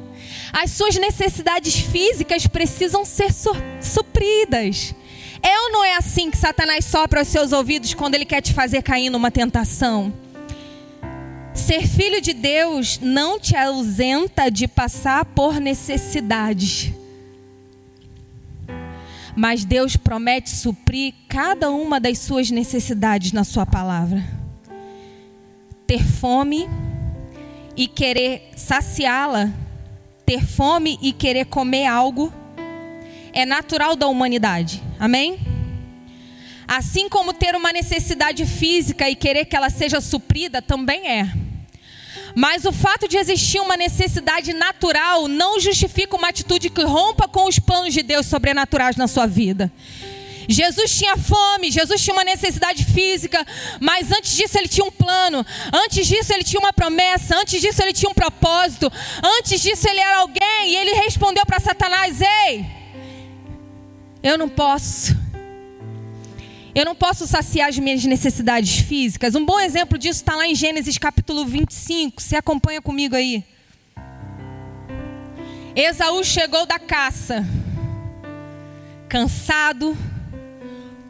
As 0.54 0.72
suas 0.72 0.96
necessidades 0.96 1.76
físicas 1.76 2.48
precisam 2.48 3.04
ser 3.04 3.30
supridas. 3.82 4.96
É 5.44 5.60
ou 5.62 5.72
não 5.72 5.84
é 5.84 5.96
assim 5.96 6.32
que 6.32 6.38
Satanás 6.38 6.86
sopra 6.86 7.22
os 7.22 7.28
seus 7.28 7.52
ouvidos 7.52 7.94
quando 7.94 8.16
ele 8.16 8.26
quer 8.26 8.42
te 8.42 8.54
fazer 8.54 8.82
cair 8.82 9.10
numa 9.10 9.30
tentação? 9.30 10.14
Ser 11.58 11.88
filho 11.88 12.22
de 12.22 12.34
Deus 12.34 13.00
não 13.02 13.40
te 13.40 13.56
ausenta 13.56 14.50
de 14.50 14.68
passar 14.68 15.26
por 15.26 15.60
necessidades. 15.60 16.94
Mas 19.36 19.66
Deus 19.66 19.98
promete 19.98 20.52
suprir 20.52 21.14
cada 21.28 21.72
uma 21.72 22.00
das 22.00 22.20
suas 22.20 22.52
necessidades 22.52 23.32
na 23.34 23.44
Sua 23.44 23.66
palavra. 23.66 24.24
Ter 25.86 26.04
fome 26.04 26.70
e 27.76 27.88
querer 27.88 28.52
saciá-la, 28.56 29.52
ter 30.26 30.46
fome 30.46 30.98
e 31.02 31.12
querer 31.12 31.46
comer 31.46 31.88
algo, 31.88 32.32
é 33.34 33.46
natural 33.46 33.96
da 33.96 34.08
humanidade. 34.08 34.82
Amém? 35.00 35.40
Assim 36.68 37.10
como 37.10 37.34
ter 37.34 37.56
uma 37.56 37.74
necessidade 37.74 38.46
física 38.46 39.10
e 39.10 39.16
querer 39.16 39.46
que 39.46 39.56
ela 39.56 39.70
seja 39.70 40.00
suprida 40.00 40.62
também 40.62 41.08
é. 41.10 41.47
Mas 42.40 42.66
o 42.66 42.72
fato 42.72 43.08
de 43.08 43.18
existir 43.18 43.60
uma 43.60 43.76
necessidade 43.76 44.54
natural 44.54 45.28
não 45.28 45.60
justifica 45.60 46.16
uma 46.16 46.30
atitude 46.30 46.70
que 46.70 46.84
rompa 46.84 47.28
com 47.28 47.48
os 47.48 47.58
planos 47.58 47.96
de 47.96 48.04
Deus 48.04 48.28
sobrenaturais 48.28 48.96
na 48.96 49.08
sua 49.08 49.26
vida. 49.26 49.72
Jesus 50.48 50.96
tinha 50.96 51.18
fome, 51.18 51.72
Jesus 51.72 52.00
tinha 52.00 52.14
uma 52.14 52.24
necessidade 52.24 52.86
física, 52.86 53.44
mas 53.80 54.12
antes 54.12 54.36
disso 54.36 54.56
ele 54.56 54.68
tinha 54.68 54.86
um 54.86 54.92
plano, 54.92 55.44
antes 55.74 56.06
disso 56.06 56.32
ele 56.32 56.44
tinha 56.44 56.60
uma 56.60 56.72
promessa, 56.72 57.36
antes 57.40 57.60
disso 57.60 57.82
ele 57.82 57.92
tinha 57.92 58.12
um 58.12 58.14
propósito, 58.14 58.92
antes 59.40 59.60
disso 59.60 59.90
ele 59.90 60.00
era 60.00 60.18
alguém 60.18 60.68
e 60.68 60.76
ele 60.76 60.94
respondeu 60.94 61.44
para 61.44 61.60
Satanás: 61.60 62.22
Ei, 62.22 62.68
eu 64.22 64.38
não 64.38 64.48
posso, 64.48 65.18
eu 66.78 66.86
não 66.86 66.94
posso 66.94 67.26
saciar 67.26 67.70
as 67.70 67.80
minhas 67.80 68.06
necessidades 68.06 68.78
físicas. 68.78 69.34
Um 69.34 69.44
bom 69.44 69.60
exemplo 69.60 69.98
disso 69.98 70.20
está 70.20 70.36
lá 70.36 70.46
em 70.46 70.54
Gênesis 70.54 70.96
capítulo 71.00 71.44
25. 71.44 72.22
Se 72.22 72.36
acompanha 72.36 72.80
comigo 72.80 73.16
aí. 73.16 73.44
Esaú 75.76 76.24
chegou 76.24 76.68
da 76.68 76.78
caça, 76.78 77.44
cansado, 79.10 79.98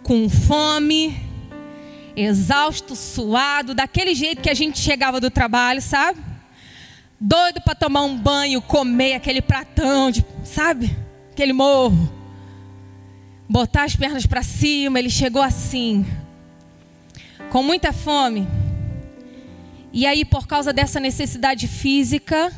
com 0.03 0.29
fome, 0.29 1.17
exausto, 2.15 2.95
suado, 2.95 3.73
daquele 3.73 4.15
jeito 4.15 4.41
que 4.41 4.49
a 4.49 4.53
gente 4.53 4.79
chegava 4.79 5.19
do 5.19 5.29
trabalho, 5.29 5.81
sabe? 5.81 6.17
Doido 7.19 7.59
para 7.59 7.75
tomar 7.75 8.03
um 8.03 8.17
banho, 8.17 8.61
comer 8.61 9.15
aquele 9.15 9.41
pratão, 9.41 10.11
de, 10.11 10.25
sabe? 10.45 10.95
Aquele 11.29 11.51
morro 11.51 12.16
botar 13.47 13.83
as 13.83 13.95
pernas 13.95 14.25
para 14.25 14.43
cima, 14.43 14.99
ele 14.99 15.09
chegou 15.09 15.41
assim, 15.41 16.05
com 17.49 17.63
muita 17.63 17.93
fome. 17.93 18.47
E 19.93 20.05
aí, 20.05 20.25
por 20.25 20.45
causa 20.47 20.73
dessa 20.73 20.99
necessidade 20.99 21.67
física, 21.67 22.51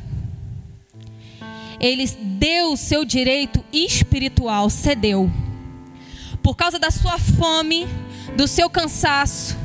ele 1.80 2.06
deu 2.08 2.74
o 2.74 2.78
seu 2.78 3.06
direito 3.06 3.64
espiritual, 3.72 4.70
cedeu. 4.70 5.32
Por 6.42 6.56
causa 6.56 6.80
da 6.80 6.92
sua 6.92 7.18
fome, 7.18 7.88
do 8.36 8.48
seu 8.48 8.70
cansaço, 8.70 9.58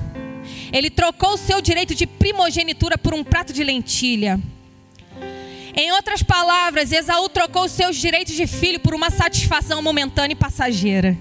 ele 0.73 0.91
trocou 0.91 1.35
o 1.35 1.39
seu 1.39 1.61
direito 1.61 1.95
de 1.95 2.07
primogenitura 2.07 2.99
por 2.99 3.15
um 3.15 3.25
prato 3.25 3.53
de 3.53 3.65
lentilha. 3.65 4.41
Em 5.77 5.91
outras 5.91 6.23
palavras, 6.23 6.93
Esaú 6.93 7.29
trocou 7.29 7.65
os 7.65 7.73
seus 7.73 7.97
direitos 7.97 8.35
de 8.35 8.47
filho 8.47 8.79
por 8.79 8.95
uma 8.95 9.11
satisfação 9.11 9.83
momentânea 9.83 10.35
e 10.35 10.37
passageira. 10.37 11.19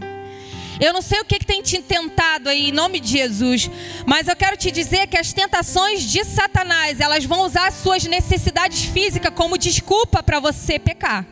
Eu 0.80 0.94
não 0.94 1.02
sei 1.02 1.22
o 1.22 1.26
que, 1.26 1.40
que 1.40 1.46
tem 1.46 1.62
te 1.62 1.82
tentado 1.82 2.50
aí, 2.50 2.70
em 2.70 2.72
nome 2.72 3.00
de 3.00 3.10
Jesus, 3.10 3.70
mas 4.06 4.28
eu 4.28 4.36
quero 4.36 4.56
te 4.56 4.70
dizer 4.70 5.08
que 5.08 5.18
as 5.18 5.34
tentações 5.34 6.04
de 6.04 6.24
Satanás, 6.24 7.00
elas 7.00 7.26
vão 7.26 7.42
usar 7.42 7.68
as 7.68 7.76
suas 7.76 8.04
necessidades 8.04 8.86
físicas 8.86 9.34
como 9.34 9.58
desculpa 9.58 10.22
para 10.22 10.40
você 10.40 10.78
pecar. 10.78 11.26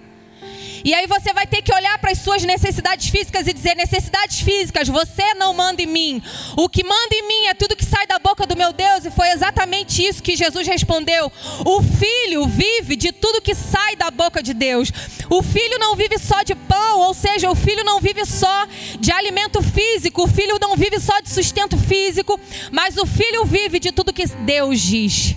E 0.84 0.94
aí 0.94 1.08
você 1.08 1.34
vai 1.34 1.46
ter 1.46 1.62
que 1.62 1.74
olhar 1.74 1.98
para 2.00 2.12
as 2.12 2.20
suas 2.20 2.44
necessidades 2.44 3.10
físicas 3.10 3.48
e 3.48 3.54
dizer: 3.54 3.76
necessidades 3.76 4.42
físicas, 4.42 4.88
você 4.88 5.34
não 5.36 5.54
manda 5.54 5.82
em 5.82 5.88
mim. 5.88 6.22
O 6.58 6.68
que 6.68 6.84
manda 6.84 7.14
em 7.14 7.28
mim 7.28 7.48
é 7.48 7.54
tudo 7.54 7.76
que 7.76 7.86
sai 7.86 8.08
da 8.08 8.20
boca 8.20 8.46
do 8.46 8.56
meu 8.56 8.74
Deus? 8.74 9.06
E 9.06 9.12
foi 9.12 9.30
exatamente 9.30 10.06
isso 10.06 10.24
que 10.24 10.36
Jesus 10.36 10.68
respondeu. 10.68 11.32
O 11.66 11.82
filho 11.82 12.48
vive 12.48 12.96
de 12.96 13.12
tudo 13.12 13.42
que 13.42 13.54
sai 13.54 13.96
da 13.96 14.10
boca 14.10 14.42
de 14.42 14.54
Deus. 14.54 14.92
O 15.30 15.42
filho 15.42 15.78
não 15.80 15.96
vive 15.96 16.18
só 16.18 16.44
de 16.44 16.56
pão, 16.56 17.00
ou 17.00 17.14
seja, 17.14 17.50
o 17.50 17.56
filho 17.56 17.84
não 17.84 18.00
vive 18.00 18.26
só 18.26 18.68
de 19.00 19.12
alimento 19.12 19.62
físico, 19.62 20.24
o 20.24 20.28
filho 20.28 20.58
não 20.60 20.76
vive 20.76 21.00
só 21.00 21.20
de 21.22 21.30
sustento 21.30 21.78
físico, 21.78 22.40
mas 22.72 22.98
o 22.98 23.06
filho 23.06 23.46
vive 23.46 23.80
de 23.80 23.92
tudo 23.92 24.14
que 24.14 24.26
Deus 24.26 24.80
diz. 24.80 25.36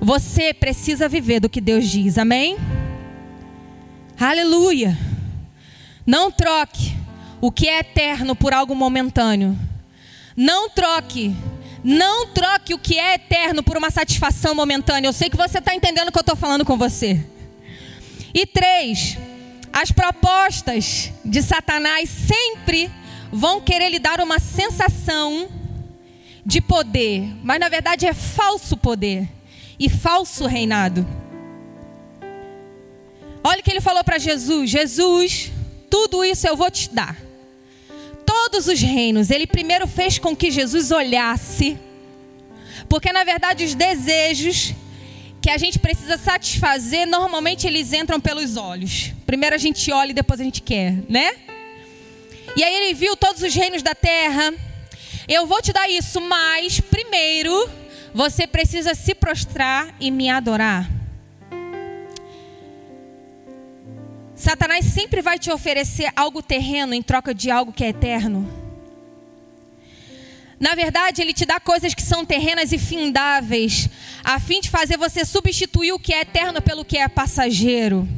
Você 0.00 0.54
precisa 0.54 1.08
viver 1.08 1.40
do 1.40 1.48
que 1.48 1.60
Deus 1.60 1.88
diz, 1.88 2.16
amém? 2.16 2.56
Aleluia. 4.20 4.98
Não 6.06 6.30
troque 6.30 6.94
o 7.40 7.50
que 7.50 7.66
é 7.66 7.78
eterno 7.78 8.36
por 8.36 8.52
algo 8.52 8.74
momentâneo. 8.74 9.58
Não 10.36 10.68
troque. 10.68 11.34
Não 11.82 12.26
troque 12.26 12.74
o 12.74 12.78
que 12.78 12.98
é 12.98 13.14
eterno 13.14 13.62
por 13.62 13.78
uma 13.78 13.90
satisfação 13.90 14.54
momentânea. 14.54 15.08
Eu 15.08 15.14
sei 15.14 15.30
que 15.30 15.38
você 15.38 15.56
está 15.56 15.74
entendendo 15.74 16.08
o 16.08 16.12
que 16.12 16.18
eu 16.18 16.22
estou 16.22 16.36
falando 16.36 16.66
com 16.66 16.76
você. 16.76 17.26
E 18.34 18.44
três, 18.44 19.16
as 19.72 19.90
propostas 19.90 21.10
de 21.24 21.40
Satanás 21.40 22.10
sempre 22.10 22.90
vão 23.32 23.58
querer 23.58 23.88
lhe 23.88 23.98
dar 23.98 24.20
uma 24.20 24.38
sensação 24.38 25.48
de 26.44 26.60
poder, 26.60 27.34
mas 27.42 27.58
na 27.58 27.70
verdade 27.70 28.04
é 28.04 28.12
falso 28.12 28.76
poder 28.76 29.26
e 29.78 29.88
falso 29.88 30.46
reinado. 30.46 31.19
Olha 33.42 33.60
o 33.60 33.62
que 33.62 33.70
ele 33.70 33.80
falou 33.80 34.04
para 34.04 34.18
Jesus: 34.18 34.70
Jesus, 34.70 35.50
tudo 35.88 36.24
isso 36.24 36.46
eu 36.46 36.56
vou 36.56 36.70
te 36.70 36.90
dar. 36.90 37.16
Todos 38.24 38.68
os 38.68 38.80
reinos. 38.80 39.30
Ele 39.30 39.46
primeiro 39.46 39.86
fez 39.86 40.18
com 40.18 40.36
que 40.36 40.50
Jesus 40.50 40.90
olhasse, 40.90 41.78
porque 42.88 43.12
na 43.12 43.24
verdade 43.24 43.64
os 43.64 43.74
desejos 43.74 44.74
que 45.40 45.48
a 45.48 45.56
gente 45.56 45.78
precisa 45.78 46.18
satisfazer, 46.18 47.06
normalmente 47.06 47.66
eles 47.66 47.92
entram 47.92 48.20
pelos 48.20 48.56
olhos. 48.56 49.12
Primeiro 49.24 49.54
a 49.54 49.58
gente 49.58 49.90
olha 49.90 50.10
e 50.10 50.14
depois 50.14 50.38
a 50.40 50.44
gente 50.44 50.60
quer, 50.60 50.98
né? 51.08 51.32
E 52.56 52.62
aí 52.62 52.74
ele 52.74 52.94
viu 52.94 53.16
todos 53.16 53.42
os 53.42 53.54
reinos 53.54 53.82
da 53.82 53.94
terra. 53.94 54.52
Eu 55.26 55.46
vou 55.46 55.62
te 55.62 55.72
dar 55.72 55.88
isso, 55.88 56.20
mas 56.20 56.80
primeiro 56.80 57.70
você 58.12 58.46
precisa 58.46 58.94
se 58.94 59.14
prostrar 59.14 59.94
e 59.98 60.10
me 60.10 60.28
adorar. 60.28 60.99
Satanás 64.40 64.86
sempre 64.86 65.20
vai 65.20 65.38
te 65.38 65.50
oferecer 65.50 66.10
algo 66.16 66.42
terreno 66.42 66.94
em 66.94 67.02
troca 67.02 67.34
de 67.34 67.50
algo 67.50 67.74
que 67.74 67.84
é 67.84 67.90
eterno. 67.90 68.50
Na 70.58 70.74
verdade, 70.74 71.20
ele 71.20 71.34
te 71.34 71.44
dá 71.44 71.60
coisas 71.60 71.92
que 71.92 72.00
são 72.00 72.24
terrenas 72.24 72.72
e 72.72 72.78
findáveis, 72.78 73.90
a 74.24 74.40
fim 74.40 74.62
de 74.62 74.70
fazer 74.70 74.96
você 74.96 75.26
substituir 75.26 75.92
o 75.92 75.98
que 75.98 76.14
é 76.14 76.22
eterno 76.22 76.62
pelo 76.62 76.86
que 76.86 76.96
é 76.96 77.06
passageiro. 77.06 78.08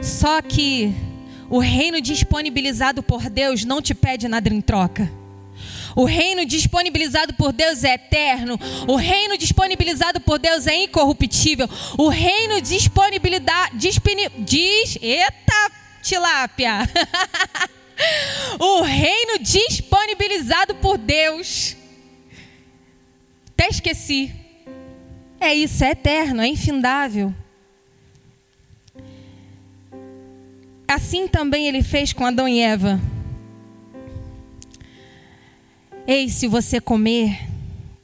Só 0.00 0.40
que 0.40 0.94
o 1.50 1.58
reino 1.58 2.00
disponibilizado 2.00 3.02
por 3.02 3.28
Deus 3.28 3.64
não 3.64 3.82
te 3.82 3.94
pede 3.94 4.28
nada 4.28 4.48
em 4.48 4.60
troca. 4.60 5.10
O 5.96 6.04
reino 6.04 6.44
disponibilizado 6.44 7.34
por 7.34 7.52
Deus 7.52 7.84
é 7.84 7.94
eterno. 7.94 8.58
O 8.88 8.96
reino 8.96 9.38
disponibilizado 9.38 10.20
por 10.20 10.38
Deus 10.38 10.66
é 10.66 10.74
incorruptível. 10.84 11.68
O 11.96 12.08
reino 12.08 12.60
disponibilidade 12.60 13.76
disponi, 13.76 14.28
diz, 14.38 14.98
eita 15.00 15.72
tilápia. 16.02 16.78
o 18.58 18.82
reino 18.82 19.38
disponibilizado 19.38 20.74
por 20.76 20.98
Deus. 20.98 21.76
Até 23.50 23.68
esqueci. 23.68 24.34
É 25.38 25.54
isso, 25.54 25.84
é 25.84 25.90
eterno, 25.90 26.42
é 26.42 26.48
infindável. 26.48 27.34
Assim 30.88 31.28
também 31.28 31.66
ele 31.66 31.82
fez 31.82 32.12
com 32.12 32.26
Adão 32.26 32.48
e 32.48 32.60
Eva. 32.60 33.00
Ei, 36.06 36.28
se 36.28 36.46
você 36.46 36.82
comer, 36.82 37.48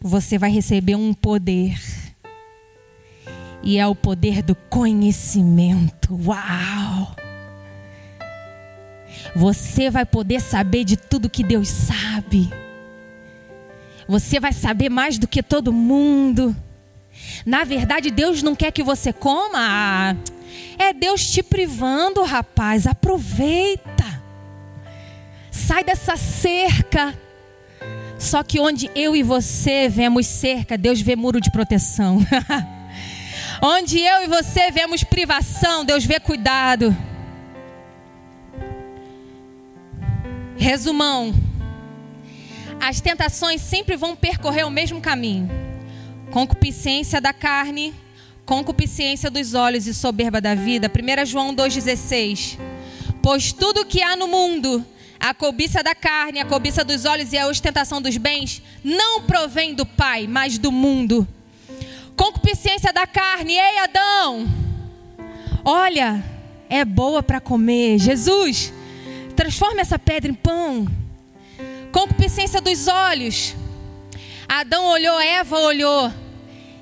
você 0.01 0.39
vai 0.39 0.51
receber 0.51 0.95
um 0.95 1.13
poder. 1.13 1.79
E 3.63 3.77
é 3.77 3.87
o 3.87 3.95
poder 3.95 4.43
do 4.43 4.55
conhecimento. 4.55 6.19
Uau! 6.25 7.15
Você 9.37 9.91
vai 9.91 10.07
poder 10.07 10.41
saber 10.41 10.85
de 10.85 10.97
tudo 10.97 11.29
que 11.29 11.45
Deus 11.45 11.69
sabe. 11.69 12.51
Você 14.09 14.41
vai 14.41 14.55
saber 14.55 14.89
mais 14.89 15.19
do 15.19 15.29
que 15.29 15.43
todo 15.43 15.71
mundo. 15.71 16.57
Na 17.45 17.65
verdade, 17.65 18.11
Deus 18.11 18.43
não 18.43 18.57
quer 18.57 18.73
que 18.73 18.83
você 18.83 19.13
coma. 19.13 20.17
É 20.79 20.95
Deus 20.95 21.31
te 21.31 21.43
privando, 21.43 22.25
rapaz. 22.25 22.87
Aproveita. 22.87 24.23
Sai 25.51 25.85
dessa 25.85 26.17
cerca 26.17 27.15
só 28.21 28.43
que 28.43 28.61
onde 28.61 28.91
eu 28.95 29.17
e 29.17 29.23
você 29.23 29.89
vemos 29.89 30.27
cerca, 30.27 30.77
Deus 30.77 31.01
vê 31.01 31.17
muro 31.17 31.41
de 31.41 31.51
proteção. 31.51 32.19
onde 33.63 33.99
eu 33.99 34.25
e 34.25 34.27
você 34.27 34.71
vemos 34.71 35.03
privação, 35.03 35.87
Deus 35.87 36.05
vê 36.05 36.21
cuidado. 36.21 36.95
Resumão: 40.55 41.33
as 42.79 43.01
tentações 43.01 43.63
sempre 43.63 43.97
vão 43.97 44.15
percorrer 44.15 44.67
o 44.67 44.71
mesmo 44.71 45.01
caminho: 45.01 45.51
concupiscência 46.31 47.23
da 47.23 47.33
carne, 47.33 47.95
concupiscência 48.45 49.31
dos 49.31 49.55
olhos 49.55 49.87
e 49.87 49.95
soberba 49.95 50.43
da 50.43 50.55
vida. 50.55 50.91
1 50.91 51.25
João 51.25 51.57
2,16. 51.57 52.59
Pois 53.23 53.51
tudo 53.51 53.87
que 53.87 54.03
há 54.03 54.15
no 54.15 54.29
mundo, 54.29 54.85
a 55.21 55.35
cobiça 55.35 55.83
da 55.83 55.95
carne, 55.95 56.41
a 56.41 56.47
cobiça 56.47 56.83
dos 56.83 57.05
olhos 57.05 57.35
e 57.35 57.39
a 57.39 57.47
ostentação 57.47 58.01
dos 58.01 58.17
bens 58.17 58.63
não 58.83 59.23
provém 59.23 59.75
do 59.75 59.85
Pai, 59.85 60.27
mas 60.27 60.57
do 60.57 60.73
mundo. 60.73 61.29
Concupiscência 62.17 62.93
da 62.93 63.07
carne, 63.07 63.53
ei 63.53 63.79
Adão, 63.79 64.49
olha, 65.65 66.25
é 66.69 66.85
boa 66.85 67.23
para 67.23 67.41
comer. 67.41 67.99
Jesus, 67.99 68.73
transforma 69.37 69.83
essa 69.83 69.99
pedra 69.99 70.31
em 70.31 70.35
pão. 70.35 70.87
Concupiscência 71.93 72.61
dos 72.61 72.89
olhos. 72.89 73.55
Adão 74.49 74.87
olhou, 74.87 75.21
Eva 75.21 75.59
olhou, 75.59 76.13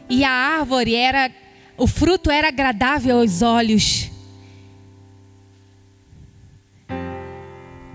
e 0.08 0.24
a 0.24 0.30
árvore 0.30 0.94
era, 0.94 1.30
o 1.76 1.86
fruto 1.86 2.30
era 2.30 2.48
agradável 2.48 3.18
aos 3.18 3.42
olhos. 3.42 4.10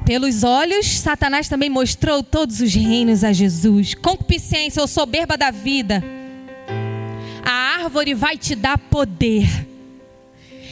Pelos 0.06 0.44
olhos, 0.44 0.86
Satanás 1.00 1.48
também 1.48 1.70
mostrou 1.70 2.22
todos 2.22 2.60
os 2.60 2.74
reinos 2.74 3.24
a 3.24 3.32
Jesus. 3.32 3.94
Concupiscência 3.94 4.82
ou 4.82 4.88
soberba 4.88 5.38
da 5.38 5.50
vida. 5.50 6.04
A 7.42 7.84
árvore 7.84 8.14
vai 8.14 8.38
te 8.38 8.54
dar 8.54 8.78
poder. 8.78 9.48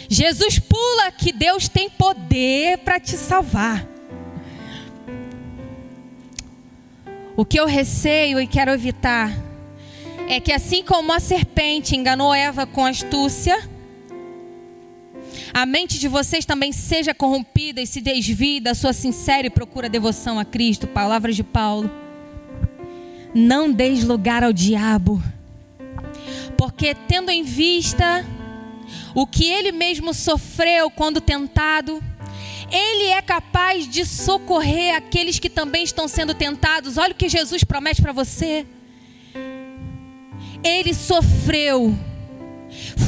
Jesus 0.10 0.60
pula 0.60 1.12
que 1.12 1.32
Deus 1.32 1.70
tem 1.70 1.90
poder 1.90 2.80
para 2.80 3.00
te 3.00 3.16
salvar. 3.16 3.88
O 7.38 7.46
que 7.46 7.58
eu 7.58 7.66
receio 7.66 8.42
e 8.42 8.46
quero 8.46 8.72
evitar 8.72 9.32
é 10.28 10.42
que 10.42 10.52
assim 10.52 10.84
como 10.84 11.14
a 11.14 11.20
serpente 11.22 11.96
enganou 11.96 12.34
Eva 12.34 12.66
com 12.66 12.86
astúcia, 12.86 13.58
a 15.54 15.66
mente 15.66 16.00
de 16.00 16.08
vocês 16.08 16.46
também 16.46 16.72
seja 16.72 17.14
corrompida 17.14 17.82
e 17.82 17.88
se 17.88 18.02
desvie 18.02 18.60
da 18.60 18.74
sua 18.74 18.94
sincera 18.94 19.48
e 19.48 19.50
procura 19.50 19.90
devoção 19.90 20.40
a 20.40 20.46
Cristo. 20.46 20.88
Palavras 20.88 21.36
de 21.36 21.44
Paulo. 21.44 21.90
Não 23.34 23.72
deis 23.72 24.04
lugar 24.04 24.44
ao 24.44 24.52
diabo, 24.52 25.24
porque 26.58 26.94
tendo 26.94 27.32
em 27.32 27.44
vista 27.44 28.26
o 29.16 29.26
que 29.26 29.50
ele 29.50 29.72
mesmo 29.72 30.14
sofreu 30.14 30.92
quando 30.92 31.22
tentado, 31.22 32.04
ele 32.70 33.06
é 33.06 33.22
capaz 33.22 33.88
de 33.88 34.06
socorrer 34.06 34.96
aqueles 34.96 35.40
que 35.40 35.50
também 35.50 35.84
estão 35.84 36.10
sendo 36.10 36.34
tentados. 36.34 36.98
Olha 36.98 37.14
o 37.14 37.16
que 37.16 37.30
Jesus 37.30 37.64
promete 37.64 38.02
para 38.02 38.12
você. 38.12 38.66
Ele 40.62 40.94
sofreu, 40.94 41.98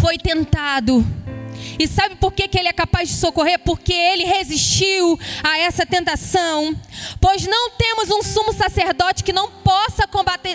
foi 0.01 0.17
tentado 0.17 1.05
e 1.83 1.87
sabe 1.87 2.15
por 2.15 2.31
que, 2.31 2.47
que 2.47 2.57
ele 2.57 2.69
é 2.69 2.73
capaz 2.73 3.09
de 3.09 3.15
socorrer? 3.15 3.59
Porque 3.59 3.91
ele 3.91 4.23
resistiu 4.23 5.19
a 5.43 5.57
essa 5.59 5.85
tentação. 5.85 6.73
Pois 7.19 7.45
não 7.45 7.71
temos 7.71 8.09
um 8.09 8.23
sumo 8.23 8.53
sacerdote 8.53 9.21
que 9.21 9.33
não 9.33 9.51
possa 9.51 10.07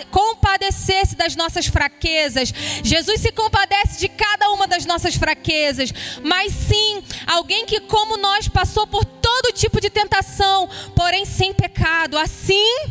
compadecer-se 0.09 1.15
das 1.15 1.35
nossas 1.35 1.67
fraquezas. 1.67 2.51
Jesus 2.83 3.21
se 3.21 3.31
compadece 3.31 3.99
de 3.99 4.07
cada 4.07 4.49
uma 4.49 4.65
das 4.65 4.87
nossas 4.87 5.15
fraquezas. 5.15 5.93
Mas 6.23 6.51
sim, 6.51 7.03
alguém 7.27 7.63
que, 7.63 7.79
como 7.81 8.17
nós, 8.17 8.47
passou 8.47 8.87
por 8.87 9.05
todo 9.05 9.53
tipo 9.53 9.79
de 9.79 9.91
tentação, 9.91 10.67
porém 10.95 11.25
sem 11.25 11.53
pecado. 11.53 12.17
Assim 12.17 12.87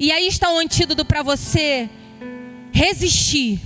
E 0.00 0.10
aí 0.10 0.26
está 0.26 0.50
o 0.50 0.58
antídoto 0.58 1.04
para 1.04 1.22
você 1.22 1.88
resistir. 2.72 3.60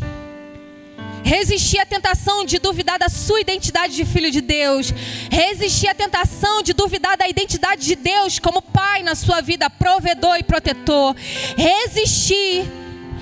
Resistir 1.25 1.79
à 1.79 1.87
tentação 1.87 2.45
de 2.45 2.59
duvidar 2.59 2.99
da 2.99 3.09
sua 3.09 3.41
identidade 3.41 3.95
de 3.95 4.05
filho 4.05 4.31
de 4.31 4.41
Deus. 4.41 4.93
Resistir 5.31 5.89
à 5.89 5.95
tentação 5.95 6.63
de 6.63 6.73
duvidar 6.73 7.17
da 7.17 7.29
identidade 7.29 7.85
de 7.85 7.97
Deus 7.97 8.39
como 8.39 8.63
pai 8.63 9.03
na 9.03 9.15
sua 9.15 9.41
vida, 9.41 9.69
provedor 9.69 10.37
e 10.37 10.43
protetor. 10.43 11.15
Resistir. 11.57 12.65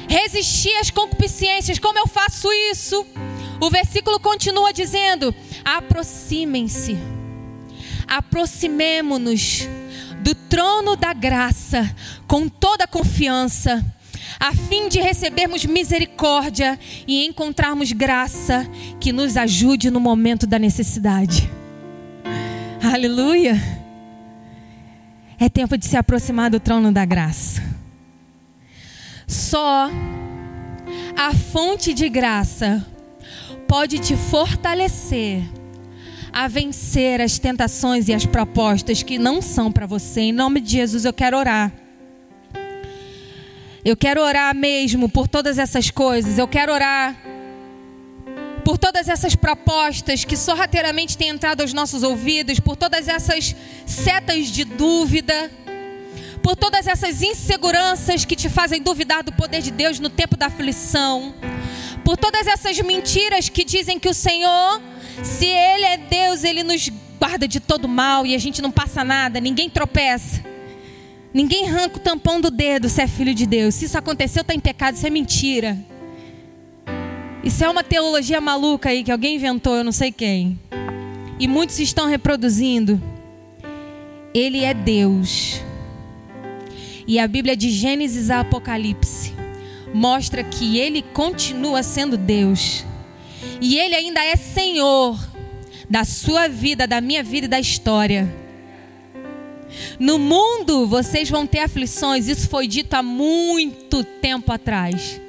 Resistir 0.09 0.75
às 0.77 0.91
concupiscências. 0.91 1.79
Como 1.79 1.99
eu 1.99 2.07
faço 2.07 2.53
isso? 2.71 3.07
O 3.61 3.71
versículo 3.71 4.21
continua 4.21 4.73
dizendo: 4.73 5.35
aproximem-se. 5.65 6.99
Aproximemo-nos 8.07 9.69
do 10.21 10.35
trono 10.35 10.97
da 10.97 11.13
graça 11.13 11.95
com 12.27 12.49
toda 12.49 12.87
confiança 12.87 13.85
a 14.39 14.55
fim 14.55 14.89
de 14.89 15.01
recebermos 15.01 15.65
misericórdia 15.65 16.79
e 17.07 17.25
encontrarmos 17.25 17.93
graça 17.93 18.69
que 19.01 19.13
nos 19.13 19.37
ajude 19.37 19.91
no 19.91 20.01
momento 20.01 20.47
da 20.47 20.59
necessidade. 20.59 21.51
Aleluia! 22.83 23.57
É 25.39 25.49
tempo 25.49 25.77
de 25.77 25.87
se 25.87 25.97
aproximar 25.97 26.51
do 26.51 26.61
trono 26.61 26.93
da 26.93 27.05
graça. 27.05 27.63
Só 29.27 29.91
a 31.17 31.33
fonte 31.33 31.93
de 31.93 32.09
graça 32.09 32.85
pode 33.67 33.99
te 33.99 34.17
fortalecer 34.17 35.43
a 36.33 36.49
vencer 36.49 37.21
as 37.21 37.39
tentações 37.39 38.09
e 38.09 38.13
as 38.13 38.27
propostas 38.27 39.05
que 39.05 39.19
não 39.19 39.41
são 39.41 39.71
para 39.71 39.87
você. 39.87 40.23
Em 40.23 40.33
nome 40.33 40.61
de 40.61 40.73
Jesus, 40.73 41.05
eu 41.05 41.13
quero 41.13 41.39
orar. 41.39 41.73
Eu 43.85 43.95
quero 43.95 44.23
orar 44.23 44.55
mesmo 44.55 45.11
por 45.11 45.29
todas 45.29 45.59
essas 45.59 45.91
coisas. 45.91 46.39
Eu 46.39 46.49
quero 46.49 46.73
orar 46.73 47.15
por 48.65 48.79
todas 48.79 49.11
essas 49.11 49.37
propostas 49.37 50.25
que 50.25 50.39
sorrateiramente 50.39 51.19
têm 51.19 51.29
entrado 51.29 51.61
aos 51.61 51.75
nossos 51.75 52.03
ouvidos, 52.03 52.59
por 52.59 52.77
todas 52.77 53.09
essas 53.09 53.55
setas 53.85 54.47
de 54.47 54.65
dúvida, 54.65 55.53
por 56.43 56.57
todas 56.57 56.87
essas 56.87 57.21
inseguranças 57.21 58.25
que 58.25 58.35
te 58.35 58.49
fazem 58.49 58.81
duvidar 58.81 59.23
do 59.23 59.33
poder 59.33 59.61
de 59.61 59.71
Deus 59.71 60.01
no 60.01 60.09
tempo 60.09 60.35
da 60.35 60.47
aflição, 60.47 61.35
por 62.03 62.17
todas 62.17 62.47
essas 62.47 62.81
mentiras 62.81 63.51
que 63.51 63.67
dizem 63.67 63.99
que 63.99 64.09
o 64.09 64.15
Senhor, 64.15 64.81
se 65.23 65.45
Ele 65.45 65.85
é 65.85 65.99
Deus, 65.99 66.43
Ele 66.43 66.63
nos 66.63 66.89
guarda 67.19 67.47
de 67.47 67.61
todo 67.61 67.87
mal 67.87 68.25
e 68.25 68.35
a 68.35 68.39
gente 68.39 68.63
não 68.63 68.71
passa 68.71 69.05
nada, 69.05 69.41
ninguém 69.41 69.69
tropeça. 69.69 70.54
Ninguém 71.35 71.69
arranca 71.69 71.97
o 71.97 72.01
tampão 72.01 72.41
do 72.41 72.49
dedo 72.49 72.89
se 72.89 73.03
é 73.03 73.09
filho 73.09 73.35
de 73.35 73.45
Deus. 73.45 73.75
Se 73.75 73.87
isso 73.87 73.99
aconteceu, 73.99 74.43
está 74.43 74.55
em 74.55 74.61
pecado, 74.61 74.95
isso 74.95 75.05
é 75.05 75.11
mentira. 75.11 75.77
Isso 77.43 77.65
é 77.65 77.69
uma 77.69 77.83
teologia 77.83 78.41
maluca 78.41 78.91
aí 78.91 79.03
que 79.03 79.11
alguém 79.11 79.35
inventou, 79.35 79.75
eu 79.75 79.83
não 79.83 79.91
sei 79.91 80.13
quem. 80.13 80.57
E 81.41 81.49
muitos 81.49 81.81
estão 81.81 82.07
reproduzindo. 82.07 83.03
Ele 84.33 84.65
é 84.65 84.73
Deus. 84.73 85.61
E 87.05 87.19
a 87.19 87.27
Bíblia 87.27 87.57
de 87.57 87.69
Gênesis 87.69 88.31
a 88.31 88.41
Apocalipse 88.41 89.33
mostra 89.93 90.45
que 90.45 90.79
ele 90.79 91.03
continua 91.03 91.83
sendo 91.83 92.17
Deus. 92.17 92.85
E 93.61 93.77
ele 93.77 93.97
ainda 93.97 94.25
é 94.25 94.37
Senhor 94.37 95.19
da 95.91 96.05
sua 96.05 96.49
vida, 96.49 96.87
da 96.87 97.01
minha 97.01 97.25
vida 97.25 97.47
e 97.47 97.49
da 97.49 97.59
história. 97.59 98.44
No 99.99 100.19
mundo 100.19 100.87
vocês 100.87 101.29
vão 101.31 101.47
ter 101.47 101.61
aflições, 101.61 102.29
isso 102.29 102.49
foi 102.49 102.67
dito 102.67 102.95
há 102.95 103.03
muito 103.03 104.03
tempo 104.05 104.53
atrás. 104.53 105.21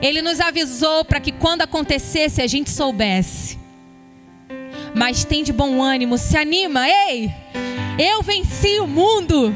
Ele 0.00 0.22
nos 0.22 0.40
avisou 0.40 1.04
para 1.04 1.20
que 1.20 1.32
quando 1.32 1.62
acontecesse 1.62 2.40
a 2.40 2.46
gente 2.46 2.70
soubesse. 2.70 3.58
Mas 4.94 5.24
tem 5.24 5.42
de 5.42 5.52
bom 5.52 5.82
ânimo, 5.82 6.18
se 6.18 6.36
anima, 6.36 6.88
ei! 6.88 7.30
Eu 7.98 8.22
venci 8.22 8.80
o 8.80 8.86
mundo. 8.86 9.54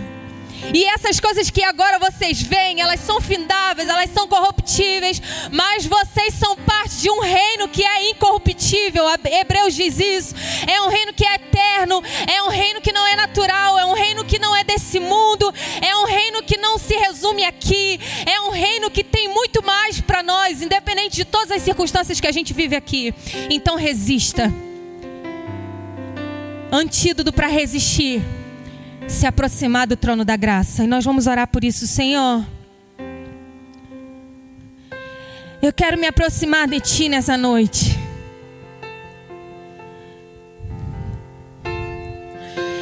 E 0.73 0.85
essas 0.85 1.21
coisas 1.21 1.51
que 1.51 1.63
agora 1.63 1.99
vocês 1.99 2.41
veem, 2.43 2.81
elas 2.81 3.01
são 3.01 3.21
findáveis, 3.21 3.89
elas 3.89 4.11
são 4.11 4.27
corruptíveis, 4.27 5.21
mas 5.51 5.87
vocês 5.87 6.35
são 6.35 6.57
parte 6.57 6.97
de 6.97 7.11
um 7.11 7.21
reino 7.21 7.69
que 7.69 7.85
é 7.85 8.11
incorruptível. 8.11 9.05
Hebreus 9.25 9.75
diz 9.75 9.99
isso. 9.99 10.35
É 10.67 10.81
um 10.83 10.89
reino 10.89 11.13
que 11.13 11.25
é 11.25 11.35
eterno, 11.35 12.03
é 12.27 12.43
um 12.43 12.49
reino 12.49 12.81
que 12.81 12.93
não 12.93 13.07
é 13.07 13.17
natural, 13.17 13.79
é 13.79 13.85
um 13.85 13.93
reino 13.93 14.25
que 14.25 14.39
não 14.39 14.55
é 14.55 14.65
desse 14.65 14.99
mundo, 14.99 15.53
é 15.81 15.97
um 15.97 16.07
reino 16.07 16.43
que 16.43 16.57
não 16.57 16.79
se 16.79 16.95
resume 16.95 17.45
aqui, 17.45 18.01
é 18.27 18.41
um 18.41 18.51
reino 18.51 18.91
que 18.91 19.05
tem 19.05 19.29
muito 19.29 19.65
mais 19.65 20.01
para 20.01 20.23
nós, 20.23 20.63
independente 20.63 21.17
de 21.17 21.25
todas 21.25 21.51
as 21.51 21.63
circunstâncias 21.63 22.21
que 22.21 22.27
a 22.27 22.33
gente 22.33 22.53
vive 22.53 22.77
aqui. 22.77 23.15
Então 23.51 23.77
resista. 23.77 24.53
Antídoto 26.73 27.33
para 27.33 27.47
resistir 27.47 28.23
se 29.09 29.27
aproximar 29.27 29.87
do 29.87 29.97
trono 29.97 30.25
da 30.25 30.37
graça. 30.37 30.85
E 30.85 30.87
nós 30.87 31.05
vamos 31.05 31.27
orar 31.27 31.49
por 31.49 31.65
isso, 31.65 31.87
Senhor. 31.87 32.45
Eu 35.63 35.73
quero 35.73 35.99
me 35.99 36.07
aproximar 36.07 36.69
de 36.69 36.81
Ti 36.81 37.09
nessa 37.09 37.37
noite. 37.37 38.04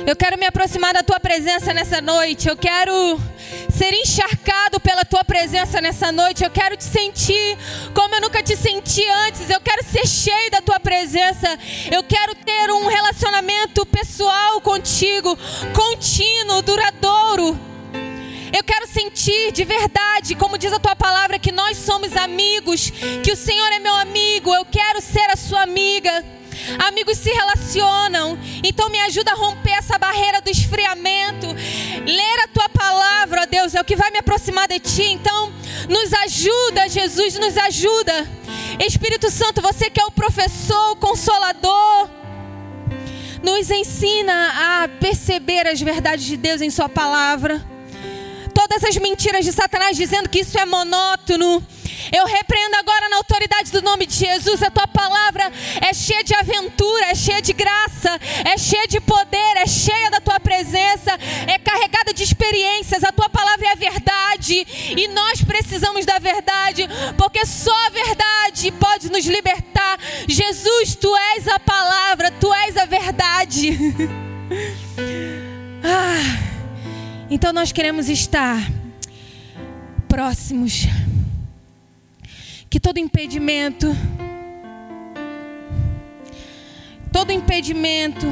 Eu 0.05 0.17
quero 0.17 0.37
me 0.37 0.47
aproximar 0.47 0.93
da 0.93 1.03
Tua 1.03 1.21
presença 1.21 1.73
nessa 1.73 2.01
noite. 2.01 2.49
Eu 2.49 2.57
quero 2.57 3.21
ser 3.71 3.93
encharcado 3.95 4.81
pela 4.81 5.05
tua 5.05 5.23
presença 5.25 5.81
nessa 5.81 6.11
noite. 6.11 6.43
Eu 6.43 6.51
quero 6.51 6.77
te 6.77 6.85
sentir 6.85 7.57
como 7.95 8.15
eu 8.17 8.21
nunca 8.21 8.43
te 8.43 8.57
senti 8.57 9.07
antes. 9.27 9.49
Eu 9.49 9.61
quero 9.61 9.85
ser 9.85 10.07
cheio 10.07 10.51
da 10.51 10.61
tua 10.61 10.81
presença. 10.81 11.59
Eu 11.91 12.03
quero 12.03 12.35
ter 12.35 12.71
um 12.71 12.88
relacionamento 12.88 13.87
pessoal 13.87 14.61
contigo, 14.61 15.38
contínuo, 15.73 16.62
duradouro. 16.62 17.59
Eu 18.53 18.65
quero 18.65 18.87
sentir 18.87 19.53
de 19.53 19.65
verdade, 19.65 20.35
como 20.35 20.59
diz 20.59 20.73
a 20.73 20.79
tua 20.79 20.95
palavra, 20.95 21.38
que 21.38 21.53
nós 21.53 21.79
somos 21.79 22.15
amigos, 22.17 22.91
que 23.23 23.33
o 23.33 23.37
Senhor 23.37 23.73
é 23.73 23.79
meu 23.79 23.95
amigo. 23.95 24.53
Eu 24.53 24.65
quero 24.65 25.01
ser 25.01 25.31
a 25.31 25.37
sua 25.37 25.62
amiga. 25.62 26.41
Amigos 26.88 27.18
se 27.18 27.31
relacionam. 27.31 28.38
Então 28.62 28.88
me 28.88 29.01
ajuda 29.01 29.33
a 29.33 29.35
romper 29.35 29.72
essa 29.72 29.98
barreira 29.98 30.40
do 30.40 30.51
esfriamento. 30.51 31.46
Ler 32.05 32.38
a 32.44 32.48
tua 32.48 32.68
palavra, 32.68 33.42
ó 33.42 33.46
Deus, 33.46 33.75
é 33.75 33.81
o 33.81 33.85
que 33.85 33.96
vai 33.96 34.11
me 34.11 34.18
aproximar 34.18 34.68
de 34.68 34.79
ti. 34.79 35.05
Então, 35.05 35.53
nos 35.88 36.12
ajuda, 36.12 36.88
Jesus, 36.88 37.38
nos 37.38 37.57
ajuda. 37.57 38.29
Espírito 38.79 39.31
Santo, 39.31 39.61
você 39.61 39.90
que 39.90 40.01
é 40.01 40.05
o 40.05 40.11
professor, 40.11 40.92
o 40.92 40.96
consolador, 40.96 42.09
nos 43.42 43.70
ensina 43.70 44.83
a 44.83 44.88
perceber 44.88 45.66
as 45.66 45.81
verdades 45.81 46.25
de 46.25 46.37
Deus 46.37 46.61
em 46.61 46.70
Sua 46.70 46.88
palavra. 46.88 47.72
Todas 48.55 48.85
as 48.85 48.97
mentiras 48.97 49.45
de 49.45 49.53
Satanás 49.53 49.97
dizendo 49.97 50.29
que 50.29 50.41
isso 50.41 50.59
é 50.59 50.65
monótono, 50.65 51.65
eu 52.11 52.27
repreendo 52.27 52.77
agora 52.77 53.09
na 53.09 53.17
autoridade 53.17 53.71
do 53.71 53.83
nome 53.83 54.07
de 54.07 54.15
Jesus. 54.15 54.62
A 54.62 54.71
tua 54.71 54.87
palavra 54.87 55.53
é 55.81 55.93
cheia 55.93 56.25
de 56.25 56.35
aventura, 56.35 57.07
é 57.07 57.15
cheia 57.15 57.41
de 57.41 57.53
graça, 57.53 58.19
é 58.45 58.59
cheia 58.59 58.87
de 58.87 59.01
poder, 59.01 59.57
é 59.57 59.67
cheia 59.67 60.11
da 60.11 60.21
tua 60.21 60.41
presença, 60.41 61.19
é 61.47 61.59
carregada 61.59 62.12
de 62.12 62.23
experiências. 62.23 63.05
A 63.05 63.12
tua 63.12 63.29
palavra 63.29 63.67
é 63.67 63.73
a 63.73 63.75
verdade 63.75 64.67
e 64.97 65.09
nós 65.09 65.43
precisamos 65.43 66.05
da 66.05 66.19
verdade, 66.19 66.88
porque 67.17 67.45
só 67.47 67.75
a 67.87 67.91
verdade 67.91 68.73
pode 68.73 69.11
nos 69.11 69.25
libertar. 69.27 69.99
Jesus, 70.29 70.97
tu 70.97 71.15
és 71.37 71.49
a 71.49 71.59
palavra, 71.59 72.31
tu 72.33 72.53
és 72.53 72.77
a 72.77 72.85
verdade. 72.85 73.79
ah, 75.85 76.52
então 77.35 77.51
nós 77.51 77.73
queremos 77.73 78.11
estar 78.11 78.71
próximos 80.07 80.87
que 82.68 82.79
todo 82.79 82.99
impedimento, 82.99 83.87
todo 87.11 87.33
impedimento 87.33 88.27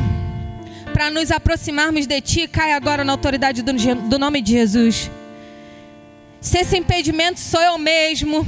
para 0.93 1.09
nos 1.09 1.31
aproximarmos 1.31 2.07
de 2.07 2.21
Ti 2.21 2.47
cai 2.47 2.73
agora 2.73 3.03
na 3.03 3.13
autoridade 3.13 3.63
do, 3.63 3.73
do 3.73 4.19
nome 4.19 4.43
de 4.43 4.53
Jesus. 4.53 5.11
Se 6.39 6.59
esse 6.59 6.77
impedimento 6.77 7.41
sou 7.41 7.63
eu 7.63 7.79
mesmo, 7.79 8.47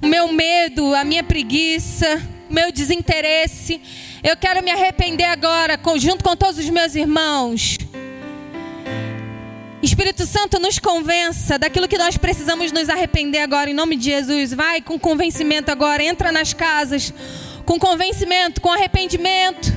o 0.00 0.06
meu 0.06 0.32
medo, 0.32 0.94
a 0.94 1.04
minha 1.04 1.22
preguiça, 1.22 2.18
o 2.48 2.54
meu 2.54 2.72
desinteresse, 2.72 3.78
eu 4.22 4.38
quero 4.38 4.64
me 4.64 4.70
arrepender 4.70 5.24
agora, 5.24 5.78
junto 5.98 6.24
com 6.24 6.34
todos 6.34 6.56
os 6.56 6.70
meus 6.70 6.94
irmãos. 6.94 7.76
Espírito 9.82 10.26
Santo 10.26 10.58
nos 10.58 10.78
convença 10.78 11.58
daquilo 11.58 11.88
que 11.88 11.96
nós 11.96 12.18
precisamos 12.18 12.70
nos 12.70 12.90
arrepender 12.90 13.38
agora, 13.38 13.70
em 13.70 13.74
nome 13.74 13.96
de 13.96 14.04
Jesus. 14.04 14.52
Vai 14.52 14.82
com 14.82 14.98
convencimento 14.98 15.70
agora, 15.70 16.02
entra 16.02 16.30
nas 16.30 16.52
casas, 16.52 17.14
com 17.64 17.78
convencimento, 17.78 18.60
com 18.60 18.70
arrependimento, 18.70 19.72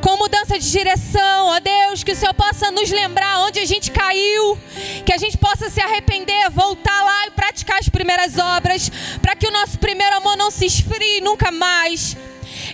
com 0.00 0.16
mudança 0.16 0.58
de 0.58 0.68
direção, 0.68 1.46
ó 1.46 1.60
Deus, 1.60 2.02
que 2.02 2.10
o 2.10 2.16
Senhor 2.16 2.34
possa 2.34 2.72
nos 2.72 2.90
lembrar 2.90 3.38
onde 3.46 3.60
a 3.60 3.64
gente 3.64 3.92
caiu, 3.92 4.58
que 5.06 5.12
a 5.12 5.18
gente 5.18 5.38
possa 5.38 5.70
se 5.70 5.80
arrepender, 5.80 6.50
voltar 6.50 7.04
lá 7.04 7.28
e 7.28 7.30
praticar 7.30 7.78
as 7.78 7.88
primeiras 7.88 8.36
obras, 8.36 8.90
para 9.22 9.36
que 9.36 9.46
o 9.46 9.52
nosso 9.52 9.78
primeiro 9.78 10.16
amor 10.16 10.36
não 10.36 10.50
se 10.50 10.66
esfrie 10.66 11.20
nunca 11.20 11.52
mais. 11.52 12.16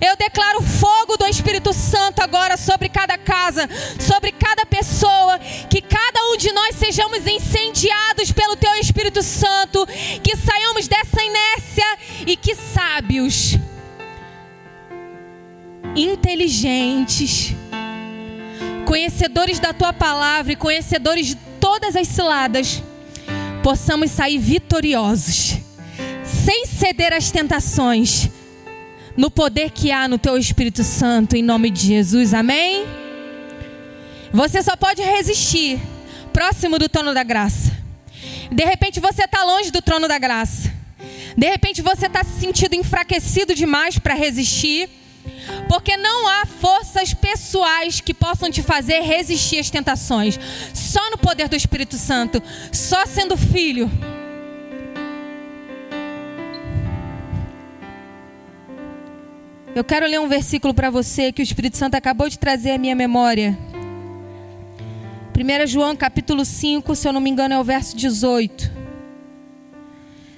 Eu 0.00 0.16
declaro 0.16 0.62
fogo 0.62 1.16
do 1.16 1.26
Espírito 1.26 1.72
Santo 1.72 2.20
agora 2.20 2.56
sobre 2.56 2.88
cada 2.88 3.16
casa, 3.18 3.68
sobre 3.98 4.32
cada 4.32 4.66
pessoa, 4.66 5.38
que 5.70 5.80
cada 5.80 6.32
um 6.32 6.36
de 6.36 6.52
nós 6.52 6.76
sejamos 6.76 7.26
incendiados 7.26 8.32
pelo 8.32 8.56
Teu 8.56 8.74
Espírito 8.74 9.22
Santo, 9.22 9.86
que 10.22 10.36
saiamos 10.36 10.88
dessa 10.88 11.22
inércia 11.22 11.98
e 12.26 12.36
que 12.36 12.54
sábios 12.54 13.56
inteligentes, 15.96 17.54
conhecedores 18.84 19.58
da 19.58 19.72
tua 19.72 19.92
palavra 19.92 20.52
e 20.52 20.56
conhecedores 20.56 21.28
de 21.28 21.36
todas 21.58 21.96
as 21.96 22.06
ciladas, 22.06 22.82
possamos 23.62 24.10
sair 24.10 24.38
vitoriosos, 24.38 25.56
sem 26.24 26.66
ceder 26.66 27.12
às 27.12 27.30
tentações, 27.30 28.28
no 29.16 29.30
poder 29.30 29.70
que 29.70 29.90
há 29.90 30.06
no 30.06 30.18
teu 30.18 30.36
Espírito 30.36 30.84
Santo, 30.84 31.36
em 31.36 31.42
nome 31.42 31.70
de 31.70 31.86
Jesus, 31.86 32.34
amém? 32.34 32.84
Você 34.32 34.62
só 34.62 34.76
pode 34.76 35.00
resistir 35.02 35.80
próximo 36.32 36.78
do 36.78 36.88
trono 36.88 37.14
da 37.14 37.22
graça. 37.22 37.72
De 38.52 38.64
repente 38.64 39.00
você 39.00 39.24
está 39.24 39.42
longe 39.44 39.70
do 39.70 39.80
trono 39.80 40.06
da 40.06 40.18
graça. 40.18 40.70
De 41.36 41.48
repente 41.48 41.80
você 41.82 42.06
está 42.06 42.22
se 42.22 42.40
sentindo 42.40 42.74
enfraquecido 42.74 43.54
demais 43.54 43.98
para 43.98 44.14
resistir. 44.14 44.88
Porque 45.68 45.96
não 45.96 46.28
há 46.28 46.46
forças 46.46 47.12
pessoais 47.12 48.00
que 48.00 48.14
possam 48.14 48.50
te 48.50 48.62
fazer 48.62 49.00
resistir 49.00 49.58
às 49.58 49.70
tentações. 49.70 50.38
Só 50.72 51.10
no 51.10 51.18
poder 51.18 51.48
do 51.48 51.56
Espírito 51.56 51.96
Santo, 51.96 52.42
só 52.72 53.04
sendo 53.06 53.36
filho. 53.36 53.90
Eu 59.76 59.84
quero 59.84 60.06
ler 60.06 60.18
um 60.18 60.26
versículo 60.26 60.72
para 60.72 60.88
você 60.88 61.30
que 61.30 61.42
o 61.42 61.44
Espírito 61.44 61.76
Santo 61.76 61.96
acabou 61.96 62.30
de 62.30 62.38
trazer 62.38 62.70
à 62.70 62.78
minha 62.78 62.94
memória. 62.94 63.58
1 65.38 65.66
João 65.66 65.94
capítulo 65.94 66.46
5, 66.46 66.96
se 66.96 67.06
eu 67.06 67.12
não 67.12 67.20
me 67.20 67.28
engano, 67.28 67.52
é 67.52 67.58
o 67.60 67.62
verso 67.62 67.94
18. 67.94 68.72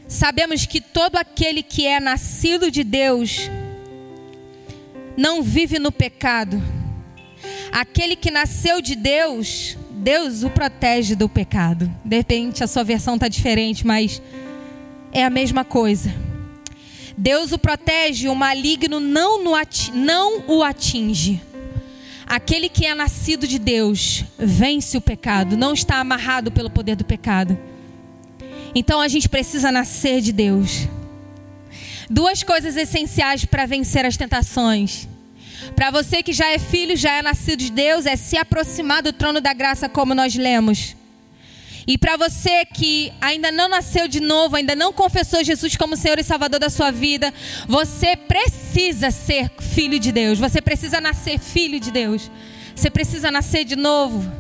Sabemos 0.09 0.67
que 0.67 0.81
todo 0.81 1.15
aquele 1.15 1.63
que 1.63 1.87
é 1.87 2.01
nascido 2.01 2.69
de 2.69 2.83
Deus 2.83 3.49
não 5.17 5.41
vive 5.41 5.79
no 5.79 5.93
pecado. 5.93 6.61
Aquele 7.71 8.17
que 8.17 8.33
nasceu 8.33 8.83
de 8.83 8.97
Deus, 8.97 9.79
Deus 9.93 10.43
o 10.43 10.51
protege 10.51 11.15
do 11.15 11.29
pecado. 11.29 11.89
De 12.05 12.17
repente 12.17 12.65
a 12.65 12.67
sua 12.67 12.83
versão 12.83 13.15
está 13.15 13.29
diferente, 13.29 13.87
mas 13.87 14.21
é 15.13 15.25
a 15.25 15.31
mesma 15.31 15.65
coisa. 15.65 16.13
Deus 17.19 17.51
o 17.51 17.59
protege, 17.59 18.29
o 18.29 18.35
maligno 18.35 19.01
não, 19.01 19.43
no 19.43 19.51
não 19.93 20.45
o 20.47 20.63
atinge. 20.63 21.43
Aquele 22.25 22.69
que 22.69 22.87
é 22.87 22.95
nascido 22.95 23.45
de 23.45 23.59
Deus 23.59 24.25
vence 24.39 24.97
o 24.97 25.01
pecado, 25.01 25.57
não 25.57 25.75
está 25.75 25.97
amarrado 25.97 26.53
pelo 26.53 26.71
poder 26.71 26.95
do 26.95 27.05
pecado. 27.05 27.59
Então 28.73 29.01
a 29.01 29.09
gente 29.09 29.29
precisa 29.29 29.73
nascer 29.73 30.21
de 30.21 30.31
Deus. 30.31 30.87
Duas 32.09 32.45
coisas 32.45 32.77
essenciais 32.77 33.45
para 33.45 33.67
vencer 33.67 34.07
as 34.07 34.17
tentações. 34.17 35.09
Para 35.75 35.91
você 35.91 36.23
que 36.23 36.33
já 36.33 36.53
é 36.53 36.59
filho, 36.59 36.97
já 36.97 37.15
é 37.15 37.23
nascido 37.23 37.59
de 37.59 37.73
Deus, 37.73 38.07
é 38.07 38.15
se 38.15 38.37
aproximar 38.37 39.03
do 39.03 39.13
trono 39.13 39.41
da 39.41 39.53
graça, 39.53 39.89
como 39.89 40.15
nós 40.15 40.37
lemos. 40.37 40.95
E 41.89 41.97
para 41.97 42.19
você 42.19 42.67
que 42.67 43.11
ainda 43.19 43.51
não 43.51 43.67
nasceu 43.67 44.07
de 44.07 44.21
novo, 44.21 44.57
ainda 44.57 44.77
não 44.77 44.93
confessou 44.93 45.43
Jesus 45.43 45.75
como 45.75 45.97
Senhor 45.97 46.19
e 46.19 46.23
Salvador 46.23 46.61
da 46.61 46.69
sua 46.69 46.91
vida, 46.91 47.33
você 47.67 48.15
precisa 48.15 49.11
ser 49.11 49.51
filho 49.59 49.99
de 49.99 50.13
Deus. 50.13 50.39
Você 50.39 50.61
precisa 50.61 51.01
nascer 51.01 51.39
filho 51.39 51.81
de 51.81 51.91
Deus. 51.91 52.31
Você 52.77 52.91
precisa 52.91 53.31
nascer 53.31 53.65
de 53.65 53.75
novo. 53.75 54.31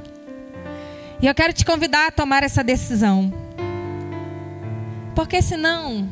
E 1.23 1.27
eu 1.27 1.35
quero 1.35 1.55
te 1.55 1.65
convidar 1.65 2.09
a 2.09 2.11
tomar 2.11 2.43
essa 2.43 2.63
decisão. 2.63 3.33
Porque 5.15 5.41
senão 5.41 6.07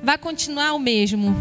vai 0.00 0.16
continuar 0.16 0.74
o 0.74 0.78
mesmo. 0.78 1.34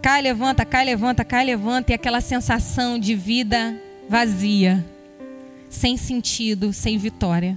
Cai, 0.00 0.22
levanta, 0.22 0.64
cai, 0.64 0.84
levanta, 0.84 1.24
cai, 1.24 1.44
levanta, 1.44 1.90
e 1.90 1.94
aquela 1.96 2.20
sensação 2.20 3.00
de 3.00 3.16
vida 3.16 3.76
vazia, 4.08 4.86
sem 5.70 5.96
sentido, 5.96 6.72
sem 6.72 6.98
vitória. 6.98 7.56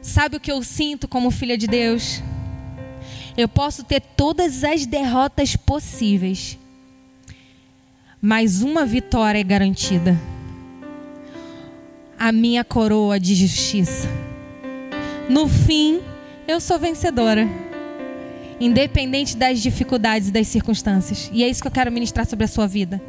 Sabe 0.00 0.36
o 0.36 0.40
que 0.40 0.50
eu 0.50 0.62
sinto 0.62 1.06
como 1.06 1.30
filha 1.30 1.58
de 1.58 1.66
Deus? 1.66 2.22
Eu 3.36 3.48
posso 3.48 3.82
ter 3.82 4.00
todas 4.00 4.62
as 4.62 4.86
derrotas 4.86 5.56
possíveis, 5.56 6.58
mas 8.20 8.62
uma 8.62 8.86
vitória 8.86 9.38
é 9.38 9.44
garantida: 9.44 10.18
a 12.18 12.30
minha 12.30 12.64
coroa 12.64 13.18
de 13.18 13.34
justiça. 13.34 14.08
No 15.28 15.48
fim, 15.48 16.00
eu 16.46 16.60
sou 16.60 16.78
vencedora. 16.78 17.48
Independente 18.60 19.36
das 19.36 19.60
dificuldades 19.60 20.28
e 20.28 20.30
das 20.30 20.46
circunstâncias. 20.46 21.28
E 21.32 21.42
é 21.42 21.48
isso 21.48 21.60
que 21.60 21.66
eu 21.66 21.72
quero 21.72 21.90
ministrar 21.90 22.26
sobre 22.26 22.44
a 22.44 22.48
sua 22.48 22.66
vida. 22.66 23.02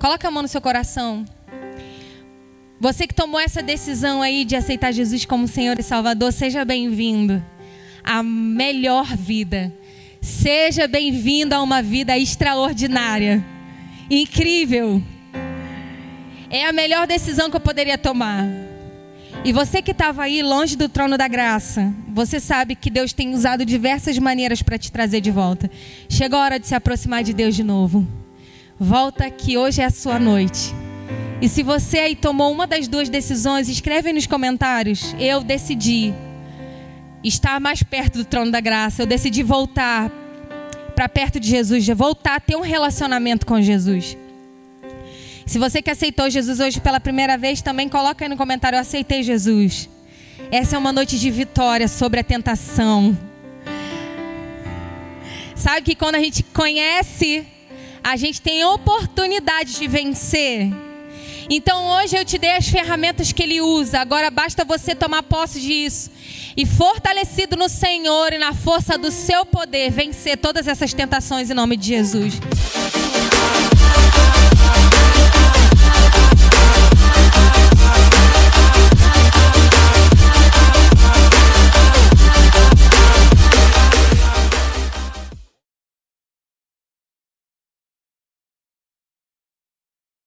Coloca 0.00 0.26
a 0.26 0.30
mão 0.32 0.42
no 0.42 0.48
seu 0.48 0.60
coração. 0.60 1.24
Você 2.78 3.06
que 3.06 3.14
tomou 3.14 3.40
essa 3.40 3.62
decisão 3.62 4.20
aí 4.20 4.44
de 4.44 4.54
aceitar 4.54 4.92
Jesus 4.92 5.24
como 5.24 5.48
Senhor 5.48 5.78
e 5.78 5.82
Salvador, 5.82 6.30
seja 6.30 6.62
bem-vindo 6.62 7.42
à 8.04 8.22
melhor 8.22 9.16
vida. 9.16 9.72
Seja 10.20 10.86
bem-vindo 10.86 11.54
a 11.54 11.62
uma 11.62 11.80
vida 11.80 12.18
extraordinária, 12.18 13.42
incrível. 14.10 15.02
É 16.50 16.66
a 16.66 16.72
melhor 16.72 17.06
decisão 17.06 17.48
que 17.48 17.56
eu 17.56 17.60
poderia 17.60 17.96
tomar. 17.96 18.44
E 19.42 19.52
você 19.52 19.80
que 19.80 19.92
estava 19.92 20.24
aí 20.24 20.42
longe 20.42 20.76
do 20.76 20.88
trono 20.88 21.16
da 21.16 21.28
graça, 21.28 21.94
você 22.08 22.38
sabe 22.38 22.74
que 22.74 22.90
Deus 22.90 23.12
tem 23.12 23.32
usado 23.32 23.64
diversas 23.64 24.18
maneiras 24.18 24.60
para 24.60 24.76
te 24.76 24.92
trazer 24.92 25.22
de 25.22 25.30
volta. 25.30 25.70
Chegou 26.10 26.38
a 26.38 26.42
hora 26.42 26.60
de 26.60 26.66
se 26.66 26.74
aproximar 26.74 27.24
de 27.24 27.32
Deus 27.32 27.54
de 27.54 27.64
novo. 27.64 28.06
Volta 28.78 29.30
que 29.30 29.56
hoje 29.56 29.80
é 29.80 29.86
a 29.86 29.90
sua 29.90 30.18
noite. 30.18 30.74
E 31.40 31.48
se 31.48 31.62
você 31.62 31.98
aí 31.98 32.16
tomou 32.16 32.50
uma 32.50 32.66
das 32.66 32.88
duas 32.88 33.10
decisões, 33.10 33.68
escreve 33.68 34.12
nos 34.12 34.26
comentários. 34.26 35.14
Eu 35.18 35.42
decidi 35.42 36.14
estar 37.22 37.60
mais 37.60 37.82
perto 37.82 38.18
do 38.18 38.24
trono 38.24 38.50
da 38.50 38.60
graça. 38.60 39.02
Eu 39.02 39.06
decidi 39.06 39.42
voltar 39.42 40.10
para 40.94 41.08
perto 41.10 41.38
de 41.38 41.48
Jesus, 41.48 41.86
voltar 41.88 42.36
a 42.36 42.40
ter 42.40 42.56
um 42.56 42.62
relacionamento 42.62 43.44
com 43.44 43.60
Jesus. 43.60 44.16
Se 45.44 45.58
você 45.58 45.82
que 45.82 45.90
aceitou 45.90 46.30
Jesus 46.30 46.58
hoje 46.58 46.80
pela 46.80 46.98
primeira 46.98 47.36
vez, 47.36 47.60
também 47.60 47.88
coloca 47.88 48.24
aí 48.24 48.28
no 48.30 48.36
comentário: 48.36 48.76
Eu 48.76 48.80
aceitei 48.80 49.22
Jesus. 49.22 49.90
Essa 50.50 50.76
é 50.76 50.78
uma 50.78 50.92
noite 50.92 51.18
de 51.18 51.30
vitória 51.30 51.86
sobre 51.86 52.18
a 52.18 52.24
tentação. 52.24 53.16
Sabe 55.54 55.82
que 55.82 55.94
quando 55.94 56.14
a 56.14 56.20
gente 56.20 56.42
conhece, 56.42 57.46
a 58.02 58.16
gente 58.16 58.40
tem 58.40 58.64
oportunidade 58.64 59.74
de 59.74 59.86
vencer. 59.86 60.85
Então 61.48 61.86
hoje 61.96 62.16
eu 62.16 62.24
te 62.24 62.38
dei 62.38 62.52
as 62.56 62.68
ferramentas 62.68 63.32
que 63.32 63.42
ele 63.42 63.60
usa. 63.60 64.00
Agora 64.00 64.30
basta 64.30 64.64
você 64.64 64.94
tomar 64.94 65.22
posse 65.22 65.60
disso. 65.60 66.10
E 66.56 66.66
fortalecido 66.66 67.56
no 67.56 67.68
Senhor 67.68 68.32
e 68.32 68.38
na 68.38 68.52
força 68.52 68.96
do 68.96 69.10
seu 69.10 69.44
poder, 69.44 69.90
vencer 69.90 70.36
todas 70.38 70.66
essas 70.66 70.92
tentações 70.92 71.50
em 71.50 71.54
nome 71.54 71.76
de 71.76 71.88
Jesus. 71.88 72.34